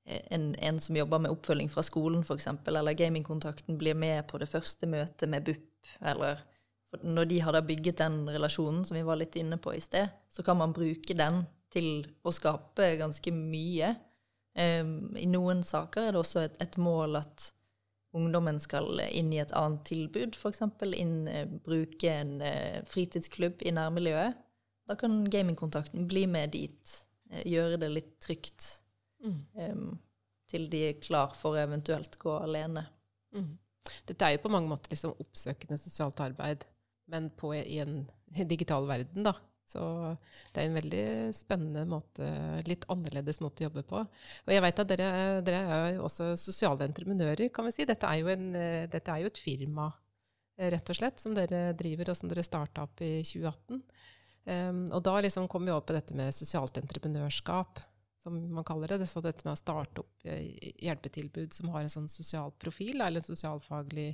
en, 0.05 0.55
en 0.55 0.79
som 0.79 0.95
jobber 0.95 1.23
med 1.23 1.31
oppfølging 1.31 1.71
fra 1.73 1.81
skolen, 1.81 2.21
f.eks., 2.21 2.47
eller 2.67 2.93
gamingkontakten 2.93 3.79
blir 3.81 3.97
med 3.97 4.27
på 4.29 4.37
det 4.37 4.45
første 4.49 4.85
møtet 4.85 5.29
med 5.29 5.41
BUP, 5.43 5.89
eller 6.05 6.43
når 7.01 7.25
de 7.25 7.39
har 7.41 7.61
bygget 7.61 7.97
den 7.97 8.29
relasjonen 8.29 8.85
som 8.85 8.97
vi 8.97 9.03
var 9.07 9.17
litt 9.17 9.35
inne 9.39 9.57
på 9.57 9.73
i 9.73 9.81
sted, 9.81 10.11
så 10.29 10.43
kan 10.43 10.57
man 10.59 10.73
bruke 10.75 11.15
den 11.17 11.45
til 11.71 12.05
å 12.23 12.33
skape 12.35 12.95
ganske 12.99 13.31
mye. 13.35 13.95
Um, 14.51 15.15
I 15.15 15.27
noen 15.31 15.63
saker 15.63 16.09
er 16.09 16.13
det 16.13 16.19
også 16.19 16.43
et, 16.43 16.57
et, 16.63 16.77
mål 16.81 17.21
at 17.21 17.51
ungdommen 18.17 18.59
skal 18.59 18.99
inn 19.09 19.31
i 19.33 19.39
et 19.41 19.53
annet 19.57 19.83
tilbud, 19.87 20.35
f.eks. 20.35 20.61
Uh, 20.61 21.57
bruke 21.65 22.11
en 22.11 22.37
uh, 22.43 22.81
fritidsklubb 22.87 23.63
i 23.63 23.73
nærmiljøet. 23.75 24.39
Da 24.89 24.97
kan 24.99 25.23
gamingkontakten 25.31 26.07
bli 26.11 26.25
med 26.27 26.53
dit, 26.57 26.95
uh, 27.31 27.43
gjøre 27.47 27.79
det 27.81 27.91
litt 27.95 28.15
trygt. 28.23 28.67
Mm. 29.23 29.41
Um, 29.55 29.91
til 30.51 30.67
de 30.71 30.87
er 30.89 30.99
klar 31.03 31.35
for 31.37 31.55
å 31.55 31.61
eventuelt 31.61 32.17
gå 32.19 32.33
alene. 32.41 32.83
Mm. 33.35 33.53
Dette 34.09 34.27
er 34.27 34.35
jo 34.35 34.43
på 34.43 34.51
mange 34.51 34.69
måter 34.71 34.91
liksom 34.91 35.15
oppsøkende 35.21 35.77
sosialt 35.79 36.19
arbeid, 36.23 36.65
men 37.11 37.29
på, 37.37 37.53
i 37.55 37.79
en 37.83 38.03
digital 38.49 38.87
verden, 38.89 39.25
da. 39.29 39.35
Så 39.71 39.81
det 40.51 40.61
er 40.61 40.67
en 40.67 40.77
veldig 40.77 41.05
spennende 41.35 41.85
måte, 41.89 42.27
litt 42.67 42.85
annerledes 42.91 43.41
måte 43.43 43.63
å 43.63 43.69
jobbe 43.69 43.85
på. 43.87 44.03
Og 44.03 44.53
jeg 44.53 44.63
vet 44.65 44.83
at 44.83 44.91
dere, 44.91 45.09
dere 45.47 45.61
er 45.77 45.89
jo 45.95 46.05
også 46.09 46.33
sosiale 46.39 46.87
entreprenører, 46.89 47.47
kan 47.55 47.67
vi 47.67 47.75
si. 47.75 47.87
Dette 47.87 48.09
er 48.09 48.33
en, 48.35 48.47
dette 48.91 49.13
er 49.13 49.23
jo 49.23 49.31
et 49.31 49.43
firma, 49.43 49.91
rett 50.61 50.91
og 50.91 50.97
slett, 50.97 51.21
som 51.21 51.37
dere 51.37 51.71
driver, 51.77 52.11
og 52.11 52.19
som 52.19 52.31
dere 52.31 52.45
starta 52.45 52.85
opp 52.85 53.03
i 53.05 53.19
2018. 53.25 53.79
Um, 54.41 54.85
og 54.89 55.03
da 55.05 55.19
liksom 55.21 55.45
kom 55.51 55.67
vi 55.67 55.73
over 55.73 55.85
på 55.85 55.95
dette 55.95 56.17
med 56.17 56.33
sosialt 56.33 56.79
entreprenørskap, 56.81 57.81
som 58.21 58.37
man 58.53 58.65
kaller 58.65 58.93
det. 58.93 59.09
Så 59.09 59.21
dette 59.23 59.45
med 59.45 59.55
å 59.55 59.59
starte 59.59 60.03
opp 60.03 60.25
hjelpetilbud 60.25 61.53
som 61.55 61.71
har 61.73 61.85
en 61.85 61.93
sånn 61.93 62.09
sosial 62.11 62.53
profil, 62.61 63.01
eller 63.01 63.21
en 63.21 63.27
sosialfaglig 63.27 64.11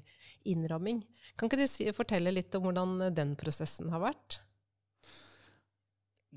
innramming. 0.47 1.03
Kan 1.35 1.49
ikke 1.51 1.61
du 1.63 1.67
si, 1.69 1.87
fortelle 1.95 2.33
litt 2.33 2.55
om 2.55 2.67
hvordan 2.67 3.09
den 3.15 3.35
prosessen 3.39 3.91
har 3.93 4.03
vært? 4.03 4.41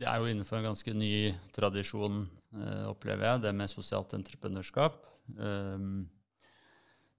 Det 0.01 0.09
er 0.09 0.17
jo 0.17 0.31
innenfor 0.31 0.57
en 0.57 0.71
ganske 0.71 0.93
ny 0.97 1.15
tradisjon, 1.53 2.23
eh, 2.57 2.85
opplever 2.89 3.27
jeg, 3.27 3.43
det 3.45 3.53
med 3.53 3.69
sosialt 3.69 4.15
entreprenørskap. 4.17 4.97
Um, 5.37 6.09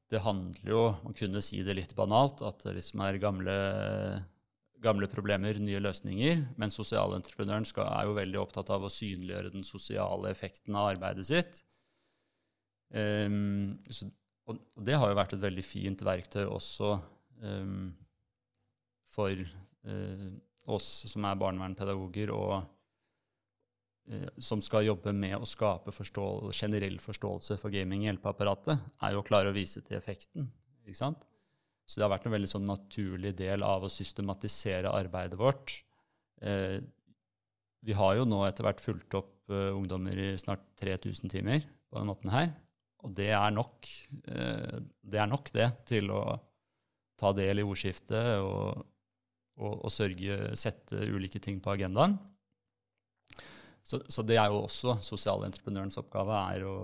det 0.09 0.23
handler 0.25 0.71
jo, 0.73 0.81
man 1.05 1.15
kunne 1.15 1.43
si 1.45 1.61
det 1.63 1.77
litt 1.77 1.93
banalt, 1.95 2.41
at 2.41 2.65
det 2.65 2.73
liksom 2.79 3.03
er 3.05 3.21
gamle, 3.21 3.57
gamle 4.81 5.07
problemer, 5.13 5.61
nye 5.61 5.83
løsninger. 5.83 6.41
Men 6.57 6.73
sosialentreprenøren 6.73 7.69
skal, 7.69 7.85
er 7.85 8.09
jo 8.09 8.17
veldig 8.17 8.41
opptatt 8.41 8.73
av 8.73 8.87
å 8.87 8.91
synliggjøre 8.91 9.53
den 9.53 9.67
sosiale 9.67 10.33
effekten 10.33 10.75
av 10.75 10.89
arbeidet 10.95 11.29
sitt. 11.29 11.61
Um, 12.89 13.77
så, 13.93 14.09
og, 14.49 14.57
det 14.81 14.97
har 14.97 15.13
jo 15.13 15.21
vært 15.21 15.37
et 15.37 15.45
veldig 15.45 15.63
fint 15.63 16.01
verktøy 16.03 16.47
også 16.49 16.95
um, 17.45 17.91
for 19.13 19.37
uh, 19.37 20.31
oss 20.69 20.87
som 21.09 21.25
er 21.25 21.39
barnevernpedagoger, 21.41 22.31
og 22.35 22.55
eh, 24.11 24.29
som 24.41 24.61
skal 24.63 24.87
jobbe 24.87 25.13
med 25.15 25.37
å 25.39 25.49
skape 25.49 25.93
forstå 25.95 26.51
generell 26.53 26.99
forståelse 27.01 27.57
for 27.61 27.73
gaming 27.73 28.05
i 28.05 28.09
hjelpeapparatet, 28.11 28.81
er 29.01 29.15
jo 29.15 29.23
å 29.23 29.27
klare 29.27 29.51
å 29.51 29.57
vise 29.57 29.83
til 29.85 29.97
effekten. 29.97 30.51
ikke 30.85 31.01
sant? 31.01 31.27
Så 31.85 31.99
det 31.99 32.05
har 32.05 32.13
vært 32.13 32.27
en 32.29 32.35
veldig 32.35 32.49
sånn 32.49 32.69
naturlig 32.69 33.33
del 33.39 33.65
av 33.67 33.83
å 33.83 33.91
systematisere 33.91 34.93
arbeidet 34.93 35.39
vårt. 35.39 35.81
Eh, 36.41 36.79
vi 37.81 37.97
har 37.97 38.15
jo 38.17 38.27
nå 38.29 38.43
etter 38.45 38.67
hvert 38.67 38.83
fulgt 38.83 39.17
opp 39.17 39.51
eh, 39.51 39.71
ungdommer 39.73 40.15
i 40.15 40.29
snart 40.39 40.63
3000 40.79 41.33
timer 41.33 41.65
på 41.65 41.97
denne 41.97 42.13
måten 42.13 42.31
her. 42.33 42.53
Og 43.01 43.13
det 43.17 43.31
er 43.33 43.53
nok, 43.53 43.89
eh, 44.29 44.79
det 45.01 45.19
er 45.19 45.29
nok 45.29 45.51
det 45.55 45.67
til 45.89 46.13
å 46.13 46.23
ta 47.19 47.33
del 47.37 47.61
i 47.61 47.65
ordskiftet 47.65 48.39
og 48.45 48.85
og, 49.61 49.79
og 49.85 49.93
sørge, 49.93 50.37
sette 50.59 51.05
ulike 51.13 51.41
ting 51.43 51.61
på 51.63 51.73
agendaen. 51.75 52.17
Så, 53.83 54.01
så, 54.09 54.23
det 54.25 54.37
er 54.39 54.51
jo 54.51 54.63
også 54.65 54.97
sosialentreprenørens 55.03 55.99
oppgave, 56.01 56.37
er 56.53 56.65
å 56.69 56.75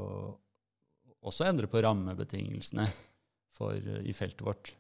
også 1.28 1.48
endre 1.48 1.68
på 1.70 1.82
rammebetingelsene 1.84 2.86
for, 3.58 3.76
i 3.78 4.14
feltet 4.16 4.46
vårt. 4.46 4.74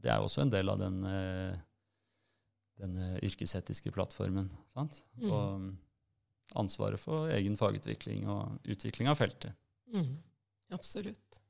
Det 0.00 0.12
er 0.12 0.22
også 0.22 0.44
en 0.44 0.52
del 0.52 0.70
av 0.72 0.80
den, 0.80 1.00
den 2.80 2.98
yrkesetiske 3.26 3.92
plattformen. 3.94 4.48
Sant? 4.72 5.02
Mm. 5.20 5.30
Og 5.30 6.60
ansvaret 6.60 7.00
for 7.00 7.30
egen 7.34 7.58
fagutvikling 7.58 8.28
og 8.30 8.70
utvikling 8.70 9.10
av 9.10 9.18
feltet. 9.20 9.56
Mm. 9.92 10.18
Absolutt. 10.74 11.40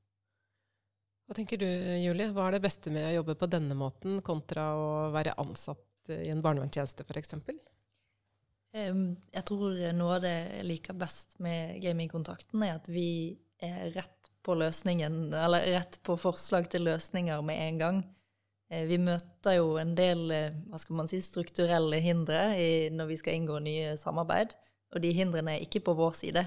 Hva 1.31 1.37
tenker 1.39 1.61
du, 1.63 1.67
Julie? 2.03 2.27
Hva 2.35 2.49
er 2.49 2.57
det 2.57 2.65
beste 2.65 2.91
med 2.91 3.05
å 3.07 3.13
jobbe 3.21 3.37
på 3.39 3.47
denne 3.47 3.77
måten 3.79 4.17
kontra 4.27 4.65
å 4.75 4.87
være 5.15 5.37
ansatt 5.39 6.11
i 6.11 6.27
en 6.33 6.41
barnevernstjeneste 6.43 7.05
f.eks.? 7.07 7.37
Jeg 8.75 9.43
tror 9.47 9.77
noe 9.95 10.17
av 10.17 10.25
det 10.25 10.33
jeg 10.35 10.67
liker 10.67 10.99
best 10.99 11.39
med 11.39 11.77
gamingkontakten, 11.85 12.65
er 12.67 12.81
at 12.81 12.91
vi 12.91 13.39
er 13.63 13.93
rett 13.95 14.33
på 14.43 14.57
løsningen, 14.59 15.21
eller 15.31 15.69
rett 15.77 16.01
på 16.03 16.19
forslag 16.19 16.67
til 16.73 16.89
løsninger 16.89 17.47
med 17.47 17.63
en 17.63 17.79
gang. 17.79 18.03
Eh, 18.67 18.89
vi 18.91 18.99
møter 18.99 19.61
jo 19.61 19.77
en 19.79 19.95
del 19.95 20.35
eh, 20.35 20.59
hva 20.67 20.83
skal 20.83 20.99
man 20.99 21.13
si, 21.15 21.23
strukturelle 21.23 22.03
hindre 22.03 22.43
når 22.91 23.13
vi 23.13 23.21
skal 23.23 23.39
inngå 23.39 23.63
nye 23.63 23.95
samarbeid, 24.03 24.59
og 24.91 25.07
de 25.07 25.15
hindrene 25.15 25.55
er 25.55 25.63
ikke 25.63 25.87
på 25.87 25.95
vår 25.95 26.19
side. 26.25 26.43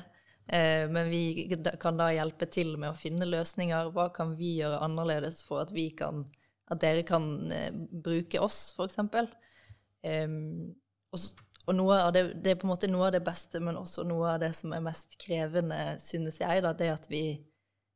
Eh, 0.47 0.89
men 0.89 1.09
vi 1.09 1.57
kan 1.79 1.97
da 1.97 2.09
hjelpe 2.11 2.47
til 2.51 2.75
med 2.77 2.91
å 2.91 2.99
finne 2.99 3.27
løsninger. 3.29 3.93
Hva 3.95 4.09
kan 4.15 4.35
vi 4.39 4.57
gjøre 4.59 4.81
annerledes 4.83 5.43
for 5.47 5.63
at, 5.63 5.71
kan, 5.97 6.25
at 6.71 6.83
dere 6.83 7.05
kan 7.07 7.51
eh, 7.51 7.71
bruke 7.73 8.41
oss, 8.43 8.73
f.eks.? 8.77 8.99
Um, 10.03 10.73
og, 11.15 11.27
og 11.69 11.75
noe 11.77 12.01
av 12.09 12.11
det, 12.15 12.25
det, 12.43 12.53
er 12.53 12.59
på 12.59 12.67
en 12.67 12.73
måte 12.73 12.89
noe 12.91 13.07
av 13.07 13.15
det 13.15 13.23
beste, 13.23 13.61
men 13.63 13.79
også 13.79 14.03
noe 14.07 14.33
av 14.33 14.41
det 14.43 14.51
som 14.57 14.73
er 14.75 14.83
mest 14.83 15.15
krevende, 15.21 15.95
synes 16.03 16.41
jeg, 16.43 16.63
da, 16.65 16.73
det 16.75 16.91
at 16.91 17.07
vi 17.11 17.23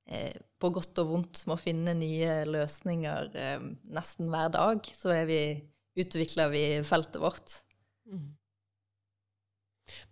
eh, 0.08 0.38
på 0.58 0.72
godt 0.72 1.04
og 1.04 1.12
vondt 1.12 1.44
må 1.52 1.58
finne 1.60 1.98
nye 2.00 2.46
løsninger 2.48 3.36
eh, 3.36 3.68
nesten 3.92 4.32
hver 4.32 4.54
dag. 4.56 4.88
Så 4.96 5.12
er 5.12 5.28
vi, 5.28 5.42
utvikler 6.00 6.54
vi 6.54 6.64
feltet 6.88 7.20
vårt. 7.20 7.60
Mm. 8.08 8.37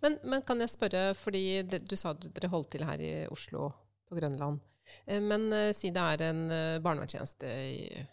Men, 0.03 0.17
men, 0.23 0.43
kan 0.45 0.61
jeg 0.63 0.71
spørre, 0.71 1.09
fordi 1.17 1.63
det, 1.67 1.83
du 1.89 1.95
sa 1.99 2.13
dere 2.15 2.51
holdt 2.51 2.73
til 2.75 2.85
her 2.87 3.01
i 3.03 3.13
Oslo, 3.31 3.69
på 4.05 4.17
Grønland. 4.19 4.61
Eh, 5.05 5.21
men 5.23 5.47
uh, 5.53 5.71
si 5.75 5.91
det 5.93 6.03
er 6.13 6.27
en 6.27 6.45
uh, 6.51 6.83
barnevernstjeneste 6.83 7.49
i 7.71 8.05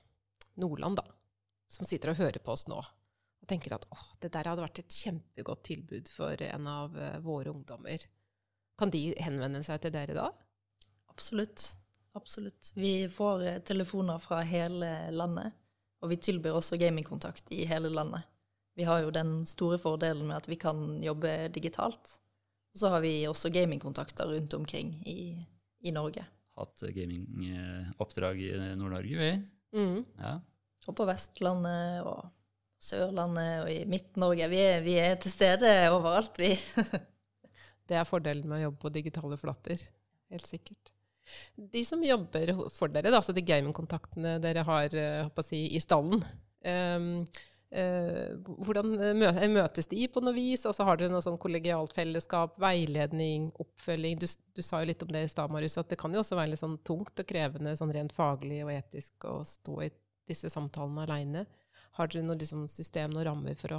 Nordland, 0.63 0.99
da, 1.01 1.07
som 1.73 1.89
sitter 1.89 2.13
og 2.13 2.21
hører 2.21 2.43
på 2.45 2.55
oss 2.55 2.67
nå, 2.71 2.81
og 2.81 3.51
tenker 3.51 3.77
at 3.77 3.87
åh, 3.93 4.09
det 4.23 4.33
der 4.35 4.51
hadde 4.51 4.65
vært 4.65 4.83
et 4.83 4.97
kjempegodt 5.03 5.65
tilbud 5.69 6.11
for 6.13 6.43
en 6.47 6.69
av 6.71 6.99
våre 7.25 7.53
ungdommer, 7.53 8.05
kan 8.79 8.93
de 8.93 9.11
henvende 9.21 9.63
seg 9.67 9.83
til 9.83 9.95
dere 9.95 10.17
da? 10.17 10.29
Absolutt. 11.13 11.73
Absolutt. 12.13 12.73
Vi 12.77 13.09
får 13.09 13.45
telefoner 13.65 14.21
fra 14.21 14.43
hele 14.45 14.89
landet, 15.17 15.55
og 16.05 16.13
vi 16.13 16.19
tilbyr 16.21 16.59
også 16.59 16.77
gamingkontakt 16.81 17.53
i 17.57 17.63
hele 17.69 17.89
landet. 17.93 18.27
Vi 18.75 18.87
har 18.89 19.03
jo 19.05 19.13
den 19.13 19.43
store 19.49 19.79
fordelen 19.81 20.27
med 20.29 20.39
at 20.41 20.49
vi 20.49 20.57
kan 20.61 21.03
jobbe 21.05 21.31
digitalt. 21.53 22.15
Og 22.73 22.81
så 22.81 22.93
har 22.95 23.03
vi 23.05 23.27
også 23.29 23.53
gamingkontakter 23.53 24.31
rundt 24.33 24.55
omkring 24.57 24.95
i, 25.09 25.35
i 25.85 25.93
Norge. 25.93 26.25
Hatt 26.57 26.85
gamingoppdrag 26.95 28.41
i 28.41 28.53
Nord-Norge, 28.81 29.19
vi. 29.19 29.33
Mm. 29.77 29.99
Ja. 30.19 30.39
Og 30.89 30.97
på 30.97 31.07
Vestlandet 31.09 32.07
og 32.09 32.31
Sørlandet 32.83 33.53
og 33.63 33.71
i 33.73 33.83
Midt-Norge. 33.89 34.49
Vi, 34.51 34.63
vi, 34.89 34.97
er 35.01 35.21
til 35.21 35.35
stede 35.35 35.69
overalt, 35.93 36.41
vi. 36.41 36.57
det 37.89 38.01
er 38.01 38.09
fordelen 38.09 38.49
med 38.49 38.63
å 38.63 38.65
jobbe 38.67 38.83
på 38.87 38.95
digitale 38.97 39.39
flater. 39.41 39.85
Helt 40.33 40.49
sikkert. 40.49 40.95
De 41.57 41.85
som 41.87 42.03
jobber 42.05 42.51
for 42.73 42.91
dere, 42.93 43.13
da, 43.13 43.21
altså 43.21 43.37
de 43.37 43.45
gamingkontaktene 43.47 44.39
dere 44.43 44.65
har 44.67 44.97
uh, 44.97 45.45
si, 45.47 45.67
i 45.77 45.81
stallen, 45.81 46.25
um, 46.67 47.13
Eh, 47.23 47.43
hvordan 47.73 48.99
eh, 49.01 49.23
eh, 49.31 49.49
møtes 49.49 49.89
de 49.89 50.05
på 50.13 50.21
noe 50.21 50.35
vis? 50.37 50.67
Altså, 50.69 50.85
har 50.85 50.99
dere 51.01 51.13
noe 51.13 51.25
sånn 51.25 51.39
kollegialt 51.41 51.95
fellesskap, 51.97 52.59
veiledning, 52.61 53.49
oppfølging? 53.63 54.19
Du, 54.21 54.27
du, 54.29 54.63
sa 54.65 54.83
jo 54.83 54.91
litt 54.91 55.03
om 55.05 55.13
det 55.15 55.23
i 55.25 55.31
stad, 55.33 55.53
Marius, 55.53 55.79
at 55.81 55.89
det 55.89 55.97
kan 56.01 56.13
jo 56.13 56.21
også 56.21 56.37
være 56.37 56.53
litt 56.53 56.61
sånn 56.61 56.77
tungt 56.85 57.23
og 57.23 57.29
krevende 57.29 57.73
sånn 57.79 57.95
rent 57.97 58.13
faglig 58.13 58.61
og 58.67 58.75
etisk 58.75 59.25
å 59.29 59.39
stå 59.49 59.77
i 59.87 59.89
disse 60.29 60.53
samtalene 60.53 61.07
aleine. 61.07 61.47
Har 61.97 62.11
dere 62.13 62.27
noe 62.27 62.37
liksom, 62.41 62.67
system, 62.73 63.15
noen 63.15 63.27
rammer 63.31 63.57
for 63.61 63.79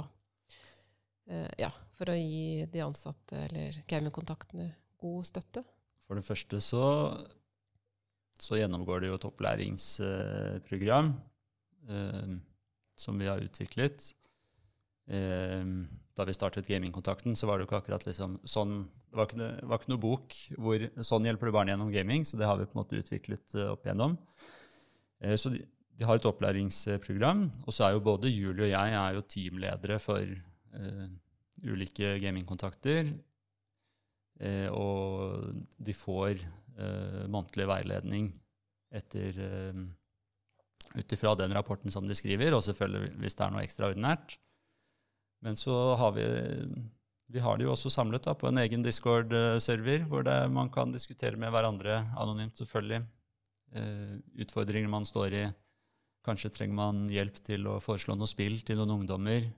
uh, 1.30 1.52
ja, 1.58 1.70
for 1.94 2.10
å 2.10 2.16
gi 2.18 2.66
de 2.70 2.82
ansatte 2.82 3.44
eller 3.46 3.78
gamingkontaktene 3.90 4.68
god 5.02 5.28
støtte? 5.28 5.62
For 6.04 6.18
det 6.18 6.26
første 6.26 6.60
så, 6.62 6.84
så 8.42 8.58
gjennomgår 8.58 9.02
de 9.02 9.12
jo 9.12 9.18
et 9.18 9.28
opplæringsprogram. 9.30 11.14
Uh, 11.90 12.36
som 12.98 13.18
vi 13.20 13.28
har 13.30 13.42
utviklet. 13.44 14.12
Eh, 15.10 15.64
da 16.14 16.24
vi 16.24 16.34
startet 16.36 16.68
gamingkontakten, 16.70 17.36
så 17.36 17.48
var 17.48 17.58
det 17.58 17.64
jo 17.64 17.68
ikke 17.68 17.80
akkurat 17.82 18.06
liksom 18.06 18.38
sånn 18.48 18.84
Det 19.10 19.18
var 19.18 19.28
ikke, 19.28 19.48
var 19.68 19.80
ikke 19.80 19.90
noe 19.92 20.02
bok 20.02 20.36
hvor 20.58 20.84
sånn 21.06 21.26
hjelper 21.28 21.50
du 21.50 21.54
barn 21.54 21.70
gjennom 21.70 21.92
gaming, 21.94 22.24
så 22.26 22.38
det 22.38 22.48
har 22.48 22.58
vi 22.58 22.66
på 22.66 22.74
en 22.74 22.80
måte 22.80 22.98
utviklet 22.98 23.54
uh, 23.54 23.68
opp 23.74 23.84
igjennom. 23.86 24.16
Eh, 25.22 25.36
så 25.38 25.52
de, 25.54 25.60
de, 25.94 26.06
har 26.06 26.18
et 26.18 26.26
opplæringsprogram, 26.26 27.44
og 27.62 27.74
så 27.74 27.86
er 27.86 27.94
jo 27.94 28.02
både 28.08 28.32
Julie 28.32 28.66
og 28.66 28.72
jeg 28.72 28.96
er 28.98 29.14
jo 29.14 29.22
teamledere 29.36 30.00
for 30.02 30.34
uh, 30.74 31.06
ulike 31.62 32.16
gamingkontakter. 32.24 33.12
Eh, 34.42 34.66
og 34.74 35.62
de 35.78 35.94
får 35.94 36.42
uh, 36.74 37.22
månedlig 37.30 37.68
veiledning 37.70 38.32
etter 38.94 39.38
ut 40.94 41.12
ifra 41.16 41.34
den 41.38 41.54
rapporten 41.56 41.90
som 41.90 42.06
de 42.08 42.16
skriver, 42.18 42.54
og 42.54 42.62
selvfølgelig 42.66 43.14
hvis 43.22 43.38
det 43.38 43.46
er 43.46 43.54
noe 43.54 43.64
ekstraordinært. 43.66 44.36
Men 45.44 45.58
så 45.60 45.94
har 46.00 46.14
vi 46.16 46.26
vi 47.34 47.40
har 47.42 47.58
det 47.58 47.64
jo 47.66 47.72
også 47.72 47.90
samlet 47.90 48.26
da, 48.26 48.34
på 48.36 48.46
en 48.50 48.60
egen 48.62 48.84
Discord-server, 48.84 50.04
hvor 50.06 50.22
det, 50.26 50.36
man 50.52 50.68
kan 50.70 50.92
diskutere 50.92 51.40
med 51.40 51.50
hverandre 51.50 52.02
anonymt, 52.20 52.58
selvfølgelig. 52.60 53.00
Eh, 53.74 54.16
utfordringer 54.44 54.90
man 54.92 55.06
står 55.08 55.36
i. 55.40 55.44
Kanskje 56.24 56.52
trenger 56.54 56.76
man 56.78 57.04
hjelp 57.12 57.40
til 57.44 57.66
å 57.68 57.80
foreslå 57.82 58.16
noe 58.16 58.30
spill 58.30 58.60
til 58.64 58.78
noen 58.78 59.00
ungdommer. 59.00 59.48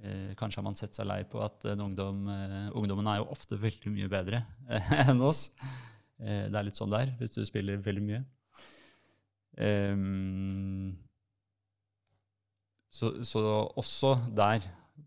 Eh, 0.00 0.30
kanskje 0.38 0.62
har 0.62 0.68
man 0.68 0.78
sett 0.78 0.96
seg 0.96 1.10
lei 1.10 1.20
på 1.28 1.42
at 1.44 1.66
ungdom, 1.74 2.24
eh, 2.30 2.70
ungdommen 2.72 3.10
er 3.10 3.20
jo 3.20 3.28
ofte 3.34 3.58
veldig 3.60 3.92
mye 3.94 4.10
bedre 4.10 4.44
enn 5.04 5.20
oss. 5.22 5.50
Det 6.14 6.54
er 6.54 6.64
litt 6.64 6.78
sånn 6.78 6.94
der 6.94 7.10
hvis 7.18 7.34
du 7.34 7.42
spiller 7.44 7.82
veldig 7.82 8.02
mye. 8.06 8.22
Um, 9.56 10.94
så, 12.94 13.24
så, 13.26 13.42
også 13.74 14.14
der 14.34 14.64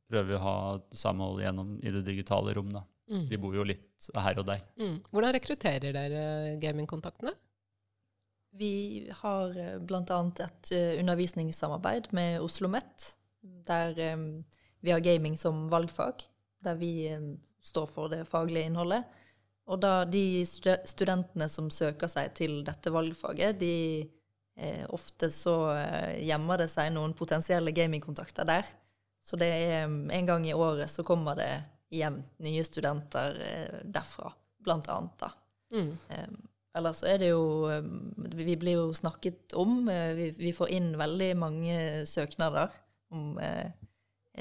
prøver 0.08 0.30
vi 0.30 0.38
å 0.38 0.44
ha 0.44 0.58
samhold 0.96 1.42
gjennom 1.44 1.76
i 1.80 1.92
det 1.92 2.04
digitale 2.08 2.56
rom. 2.56 2.70
Da. 2.72 2.84
Mm. 3.12 3.26
De 3.32 3.40
bor 3.40 3.56
jo 3.56 3.66
litt 3.68 4.10
her 4.16 4.40
og 4.40 4.48
der. 4.50 4.64
Mm. 4.80 4.98
Hvordan 5.12 5.36
rekrutterer 5.36 5.96
dere 5.96 6.56
gamingkontaktene? 6.62 7.34
Vi 8.58 9.08
har 9.22 9.58
eh, 9.60 9.78
bl.a. 9.80 10.20
et 10.44 10.72
eh, 10.74 11.00
undervisningssamarbeid 11.02 12.12
med 12.18 12.40
Oslo 12.40 12.68
OsloMet, 12.68 13.12
der 13.68 14.00
um, 14.16 14.44
vi 14.82 14.92
har 14.92 15.04
gaming 15.04 15.38
som 15.38 15.68
valgfag. 15.72 16.24
Der 16.64 16.76
vi 16.80 17.14
um, 17.14 17.36
står 17.62 17.88
for 17.92 18.12
det 18.12 18.26
faglige 18.28 18.68
innholdet. 18.72 19.04
Og 19.68 19.82
da 19.84 20.06
de 20.08 20.46
studentene 20.48 21.50
som 21.52 21.68
søker 21.72 22.10
seg 22.12 22.32
til 22.40 22.62
dette 22.66 22.92
valgfaget, 22.94 23.60
de 23.60 24.08
ofte 24.90 25.30
så 25.32 25.56
eh, 25.76 26.24
gjemmer 26.26 26.64
det 26.64 26.70
seg 26.72 26.90
noen 26.96 27.14
potensielle 27.18 27.72
gamingkontakter 27.76 28.48
der. 28.48 28.66
Så 29.22 29.38
det 29.38 29.48
er 29.48 29.86
en 29.86 30.30
gang 30.30 30.46
i 30.48 30.56
året 30.56 30.90
så 30.90 31.04
kommer 31.06 31.38
det 31.38 31.52
hjem 31.94 32.22
nye 32.44 32.64
studenter 32.66 33.40
eh, 33.44 33.80
derfra, 33.84 34.32
blant 34.64 34.90
annet, 34.92 35.18
da. 35.22 35.32
Mm. 35.74 35.94
Eh, 36.10 36.28
ellers 36.80 37.02
så 37.02 37.10
er 37.12 37.18
det 37.20 37.32
jo 37.34 37.68
Vi 38.38 38.56
blir 38.56 38.78
jo 38.80 38.94
snakket 38.96 39.54
om. 39.60 39.90
Eh, 39.92 40.14
vi, 40.16 40.30
vi, 40.38 40.54
får 40.56 40.72
inn 40.74 40.94
veldig 41.00 41.32
mange 41.40 41.78
søknader 42.08 42.72
om 43.12 43.38
eh, 43.40 43.72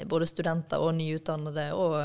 både 0.07 0.27
studenter 0.29 0.83
og 0.83 0.95
nyutdannede 0.95 1.71
og 1.73 1.97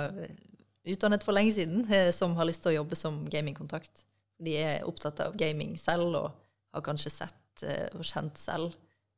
utdannet 0.88 1.24
for 1.24 1.36
lenge 1.36 1.52
siden 1.54 1.84
som 2.14 2.32
har 2.38 2.48
lyst 2.48 2.64
til 2.64 2.72
å 2.72 2.78
jobbe 2.80 2.96
som 2.96 3.20
gamingkontakt. 3.30 4.06
De 4.42 4.56
er 4.56 4.86
opptatt 4.88 5.20
av 5.22 5.36
gaming 5.38 5.76
selv 5.78 6.16
og 6.16 6.30
har 6.72 6.84
kanskje 6.86 7.12
sett 7.12 7.41
Eh, 7.62 7.88
og 7.96 8.04
kjent 8.06 8.40
selv 8.40 8.72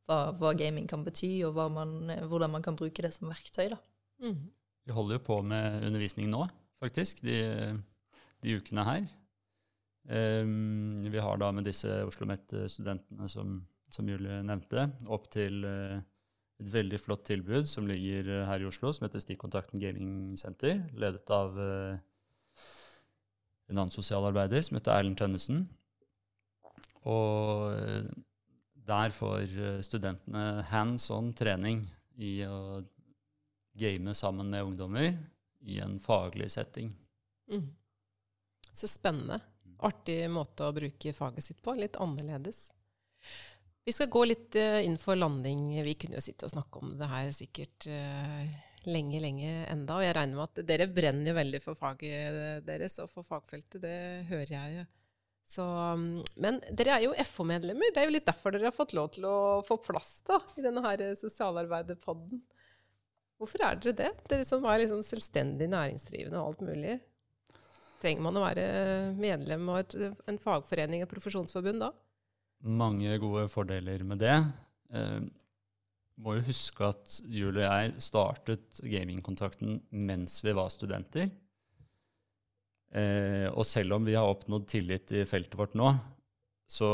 hva, 0.09 0.35
hva, 0.37 0.53
gaming 0.59 0.89
kan 0.91 1.05
bety, 1.07 1.39
og 1.47 1.57
man, 1.73 1.97
eh, 2.13 2.25
hvordan 2.29 2.53
man 2.53 2.65
kan 2.65 2.77
bruke 2.77 3.05
det 3.05 3.13
som 3.15 3.31
verktøy. 3.31 3.71
Da. 3.73 3.79
Mm. 4.25 4.41
Vi 4.85 4.97
holder 4.97 5.19
jo 5.19 5.27
på 5.27 5.41
med 5.47 5.85
undervisning 5.87 6.29
nå, 6.33 6.47
faktisk, 6.83 7.23
de, 7.25 7.39
de 8.45 8.57
ukene 8.59 8.85
her. 8.85 9.05
Um, 10.05 11.01
vi 11.09 11.21
har 11.23 11.39
da 11.41 11.49
med 11.57 11.65
disse 11.65 11.89
Oslo 11.89 12.27
OsloMet-studentene 12.27 13.29
som, 13.33 13.63
som, 13.89 14.09
Julie 14.11 14.43
nevnte, 14.45 14.91
opp 15.09 15.31
til 15.33 15.65
uh, 15.65 16.03
et 16.61 16.69
veldig 16.75 17.01
flott 17.01 17.25
tilbud 17.25 17.65
som 17.71 17.89
ligger 17.89 18.45
her 18.51 18.61
i 18.61 18.69
Oslo, 18.69 18.93
som 18.93 19.07
heter 19.07 19.25
Stikkontakten 19.25 19.81
Gaming 19.81 20.37
Center, 20.37 20.83
ledet 20.93 21.33
av 21.33 21.57
uh, 21.57 21.97
en 23.73 23.81
annen 23.81 23.95
sosialarbeider 23.95 24.61
som 24.67 24.77
heter 24.77 24.93
Erlend 24.93 25.17
Tønnesen. 25.23 25.65
Og 27.11 27.75
uh, 27.77 28.09
der 28.85 29.13
får 29.17 29.43
eh, 29.49 29.79
studentene 29.81 30.61
hands 30.69 31.07
on 31.13 31.31
trening 31.37 31.79
i 32.21 32.43
å 32.45 32.83
game 33.73 34.13
sammen 34.15 34.51
med 34.53 34.67
ungdommer 34.67 35.09
i 35.65 35.79
en 35.81 35.97
faglig 36.01 36.51
setting. 36.53 36.91
Mm. 37.49 37.71
Så 38.73 38.91
spennende. 38.93 39.41
Artig 39.85 40.19
måte 40.31 40.69
å 40.69 40.75
bruke 40.77 41.15
faget 41.17 41.47
sitt 41.47 41.63
på. 41.65 41.73
Litt 41.81 41.97
annerledes. 41.97 42.67
Vi 43.85 43.93
skal 43.93 44.13
gå 44.13 44.27
litt 44.29 44.61
uh, 44.61 44.85
inn 44.85 45.01
for 45.01 45.17
landing. 45.17 45.71
Vi 45.85 45.97
kunne 45.97 46.21
jo 46.21 46.25
sitte 46.25 46.45
og 46.45 46.53
snakke 46.53 46.85
om 46.85 46.93
det 47.01 47.09
her 47.09 47.33
sikkert 47.33 47.89
lenge, 48.85 49.21
lenge 49.25 49.55
enda. 49.73 49.97
Og 49.97 50.05
jeg 50.05 50.17
regner 50.17 50.43
med 50.43 50.45
at 50.51 50.69
dere 50.69 50.91
brenner 50.93 51.41
veldig 51.41 51.63
for 51.65 51.81
faget 51.81 52.69
deres 52.69 53.01
og 53.01 53.09
for 53.17 53.25
fagfeltet. 53.25 53.81
Det 53.81 53.97
hører 54.29 54.55
jeg 54.59 54.77
jo. 54.77 54.87
Så, 55.45 55.65
mm, 55.65 56.23
men 56.41 56.59
dere 56.73 56.97
er 56.97 57.05
jo 57.05 57.15
FO-medlemmer. 57.29 57.93
Det 57.93 58.03
er 58.03 58.09
jo 58.09 58.15
litt 58.17 58.27
derfor 58.29 58.55
dere 58.55 58.71
har 58.71 58.77
fått 58.77 58.95
lov 58.97 59.11
til 59.15 59.27
å 59.29 59.37
få 59.67 59.79
plass 59.85 60.17
da, 60.27 60.41
i 60.57 60.65
denne 60.65 60.83
her 60.85 61.05
sosialarbeiderpodden. 61.21 62.41
Hvorfor 63.41 63.67
er 63.67 63.81
dere 63.83 63.99
det? 63.99 64.11
Dere 64.31 64.47
som 64.49 64.65
er 64.71 64.81
liksom 64.83 65.03
selvstendig 65.05 65.69
næringsdrivende 65.73 66.41
og 66.41 66.55
alt 66.55 66.65
mulig. 66.65 66.97
Trenger 68.01 68.25
man 68.25 68.39
å 68.39 68.45
være 68.45 68.67
medlem 69.19 69.69
av 69.73 69.95
en 70.29 70.41
fagforening, 70.41 71.05
et 71.05 71.13
profesjonsforbund 71.13 71.85
da? 71.87 71.93
Mange 72.65 73.17
gode 73.21 73.47
fordeler 73.53 74.05
med 74.09 74.23
det. 74.25 74.37
Eh, 74.97 75.25
må 76.25 76.37
jo 76.39 76.47
huske 76.47 76.89
at 76.89 77.19
Julie 77.27 77.65
og 77.67 77.67
jeg 77.67 78.05
startet 78.07 78.81
gamingkontrakten 78.87 79.81
mens 79.91 80.39
vi 80.45 80.55
var 80.57 80.71
studenter. 80.73 81.33
Eh, 82.95 83.49
og 83.51 83.65
selv 83.67 83.97
om 83.97 84.05
vi 84.07 84.15
har 84.15 84.29
oppnådd 84.31 84.69
tillit 84.71 85.11
i 85.19 85.25
feltet 85.27 85.57
vårt 85.59 85.75
nå, 85.79 85.89
så 86.71 86.91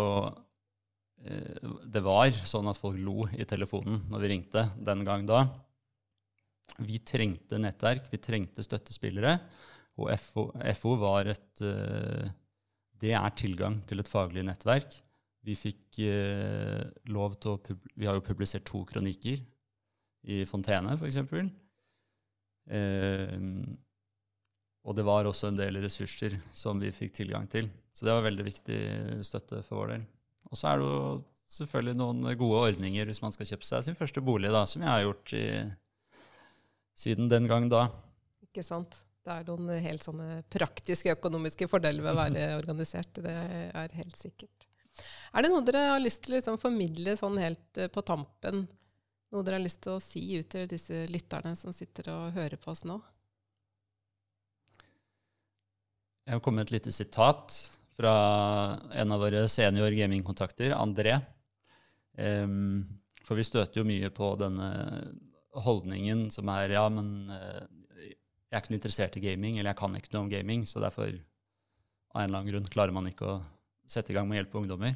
eh, 1.21 1.67
Det 1.85 2.03
var 2.05 2.33
sånn 2.49 2.71
at 2.71 2.81
folk 2.81 2.97
lo 3.01 3.27
i 3.37 3.45
telefonen 3.49 4.07
når 4.09 4.25
vi 4.25 4.31
ringte 4.33 4.65
den 4.81 5.05
gang 5.05 5.27
da. 5.29 5.45
Vi 6.81 7.03
trengte 7.05 7.59
nettverk, 7.61 8.09
vi 8.13 8.21
trengte 8.23 8.65
støttespillere, 8.65 9.37
og 10.01 10.09
FO, 10.23 10.47
FO 10.79 10.97
var 11.03 11.29
et 11.29 11.63
eh, 11.67 12.31
Det 13.01 13.13
er 13.17 13.37
tilgang 13.37 13.81
til 13.89 14.01
et 14.01 14.09
faglig 14.09 14.45
nettverk 14.47 14.95
Vi 15.45 15.57
fikk 15.59 15.99
eh, 16.07 16.85
lov 17.13 17.35
til 17.43 17.57
å 17.57 17.77
Vi 17.99 18.09
har 18.09 18.17
jo 18.17 18.25
publisert 18.25 18.65
to 18.71 18.85
kronikker 18.89 19.43
i 20.31 20.43
Fontene, 20.45 20.95
f.eks. 21.01 21.17
Eh, 22.71 23.37
og 24.81 24.97
det 24.97 25.05
var 25.05 25.29
også 25.29 25.51
en 25.51 25.59
del 25.59 25.77
ressurser 25.83 26.39
som 26.57 26.81
vi 26.81 26.93
fikk 26.95 27.19
tilgang 27.19 27.49
til. 27.53 27.69
Så 27.93 28.07
det 28.07 28.15
var 28.17 28.25
veldig 28.25 28.47
viktig 28.47 28.79
støtte 29.27 29.61
for 29.67 29.83
vår 29.83 29.93
del. 29.95 30.07
Og 30.51 30.59
så 30.59 30.71
er 30.71 30.81
det 30.81 30.89
jo 30.89 31.03
selvfølgelig 31.51 31.99
noen 31.99 32.31
gode 32.39 32.63
ordninger 32.71 33.11
hvis 33.11 33.21
man 33.23 33.35
skal 33.35 33.49
kjøpe 33.51 33.67
seg 33.67 33.85
sin 33.85 33.99
første 33.99 34.23
bolig, 34.25 34.53
da, 34.55 34.65
som 34.71 34.85
jeg 34.85 34.91
har 34.91 35.05
gjort 35.05 35.35
i, 35.37 35.45
siden 36.97 37.31
den 37.33 37.51
gang 37.51 37.69
da. 37.73 37.87
Ikke 38.47 38.65
sant. 38.67 39.03
Det 39.21 39.35
er 39.35 39.47
noen 39.51 39.69
helt 39.85 40.03
sånne 40.03 40.41
praktiske 40.49 41.13
økonomiske 41.13 41.69
fordeler 41.69 42.07
ved 42.07 42.15
å 42.15 42.21
være 42.23 42.45
organisert. 42.63 43.21
Det 43.21 43.37
er 43.37 43.97
helt 43.99 44.17
sikkert. 44.17 44.67
Er 45.37 45.45
det 45.45 45.53
noe 45.53 45.65
dere 45.65 45.91
har 45.93 46.01
lyst 46.03 46.25
til 46.25 46.35
å 46.35 46.39
liksom 46.39 46.59
formidle 46.61 47.15
sånn 47.21 47.37
helt 47.41 47.79
eh, 47.79 47.91
på 47.93 48.03
tampen? 48.07 48.65
Noe 49.31 49.45
dere 49.47 49.61
har 49.61 49.65
lyst 49.65 49.85
til 49.85 49.95
å 49.95 50.03
si 50.03 50.25
ut 50.41 50.49
til 50.51 50.67
disse 50.71 51.05
lytterne 51.13 51.53
som 51.59 51.75
sitter 51.75 52.11
og 52.15 52.33
hører 52.35 52.59
på 52.61 52.73
oss 52.73 52.83
nå? 52.89 52.99
Jeg 56.31 56.39
har 56.39 56.43
kommet 56.47 56.69
et 56.69 56.77
lite 56.77 56.93
sitat 56.95 57.55
fra 57.91 58.11
en 58.95 59.15
av 59.17 59.19
våre 59.19 59.41
senior 59.51 59.91
gamingkontakter, 59.99 60.71
André. 60.79 61.17
Um, 62.15 62.85
for 63.27 63.35
vi 63.35 63.43
støter 63.49 63.81
jo 63.81 63.89
mye 63.89 64.13
på 64.15 64.29
denne 64.39 64.69
holdningen 65.59 66.29
som 66.31 66.53
er 66.55 66.77
ja, 66.77 66.85
men 66.87 67.33
uh, 67.35 67.67
jeg 67.99 68.15
er 68.55 68.63
ikke 68.63 68.77
noe 68.77 68.79
interessert 68.79 69.19
i 69.19 69.25
gaming, 69.25 69.59
eller 69.59 69.73
jeg 69.73 69.81
kan 69.83 69.99
ikke 69.99 70.15
noe 70.15 70.23
om 70.29 70.31
gaming, 70.31 70.63
så 70.71 70.79
derfor 70.85 71.11
av 71.11 72.23
en 72.23 72.29
eller 72.29 72.45
annen 72.45 72.53
grunn 72.53 72.71
klarer 72.71 72.95
man 72.95 73.11
ikke 73.11 73.27
å 73.27 73.37
sette 73.91 74.15
i 74.15 74.21
gang 74.21 74.31
med 74.31 74.39
å 74.39 74.43
hjelpe 74.45 74.63
ungdommer. 74.63 74.95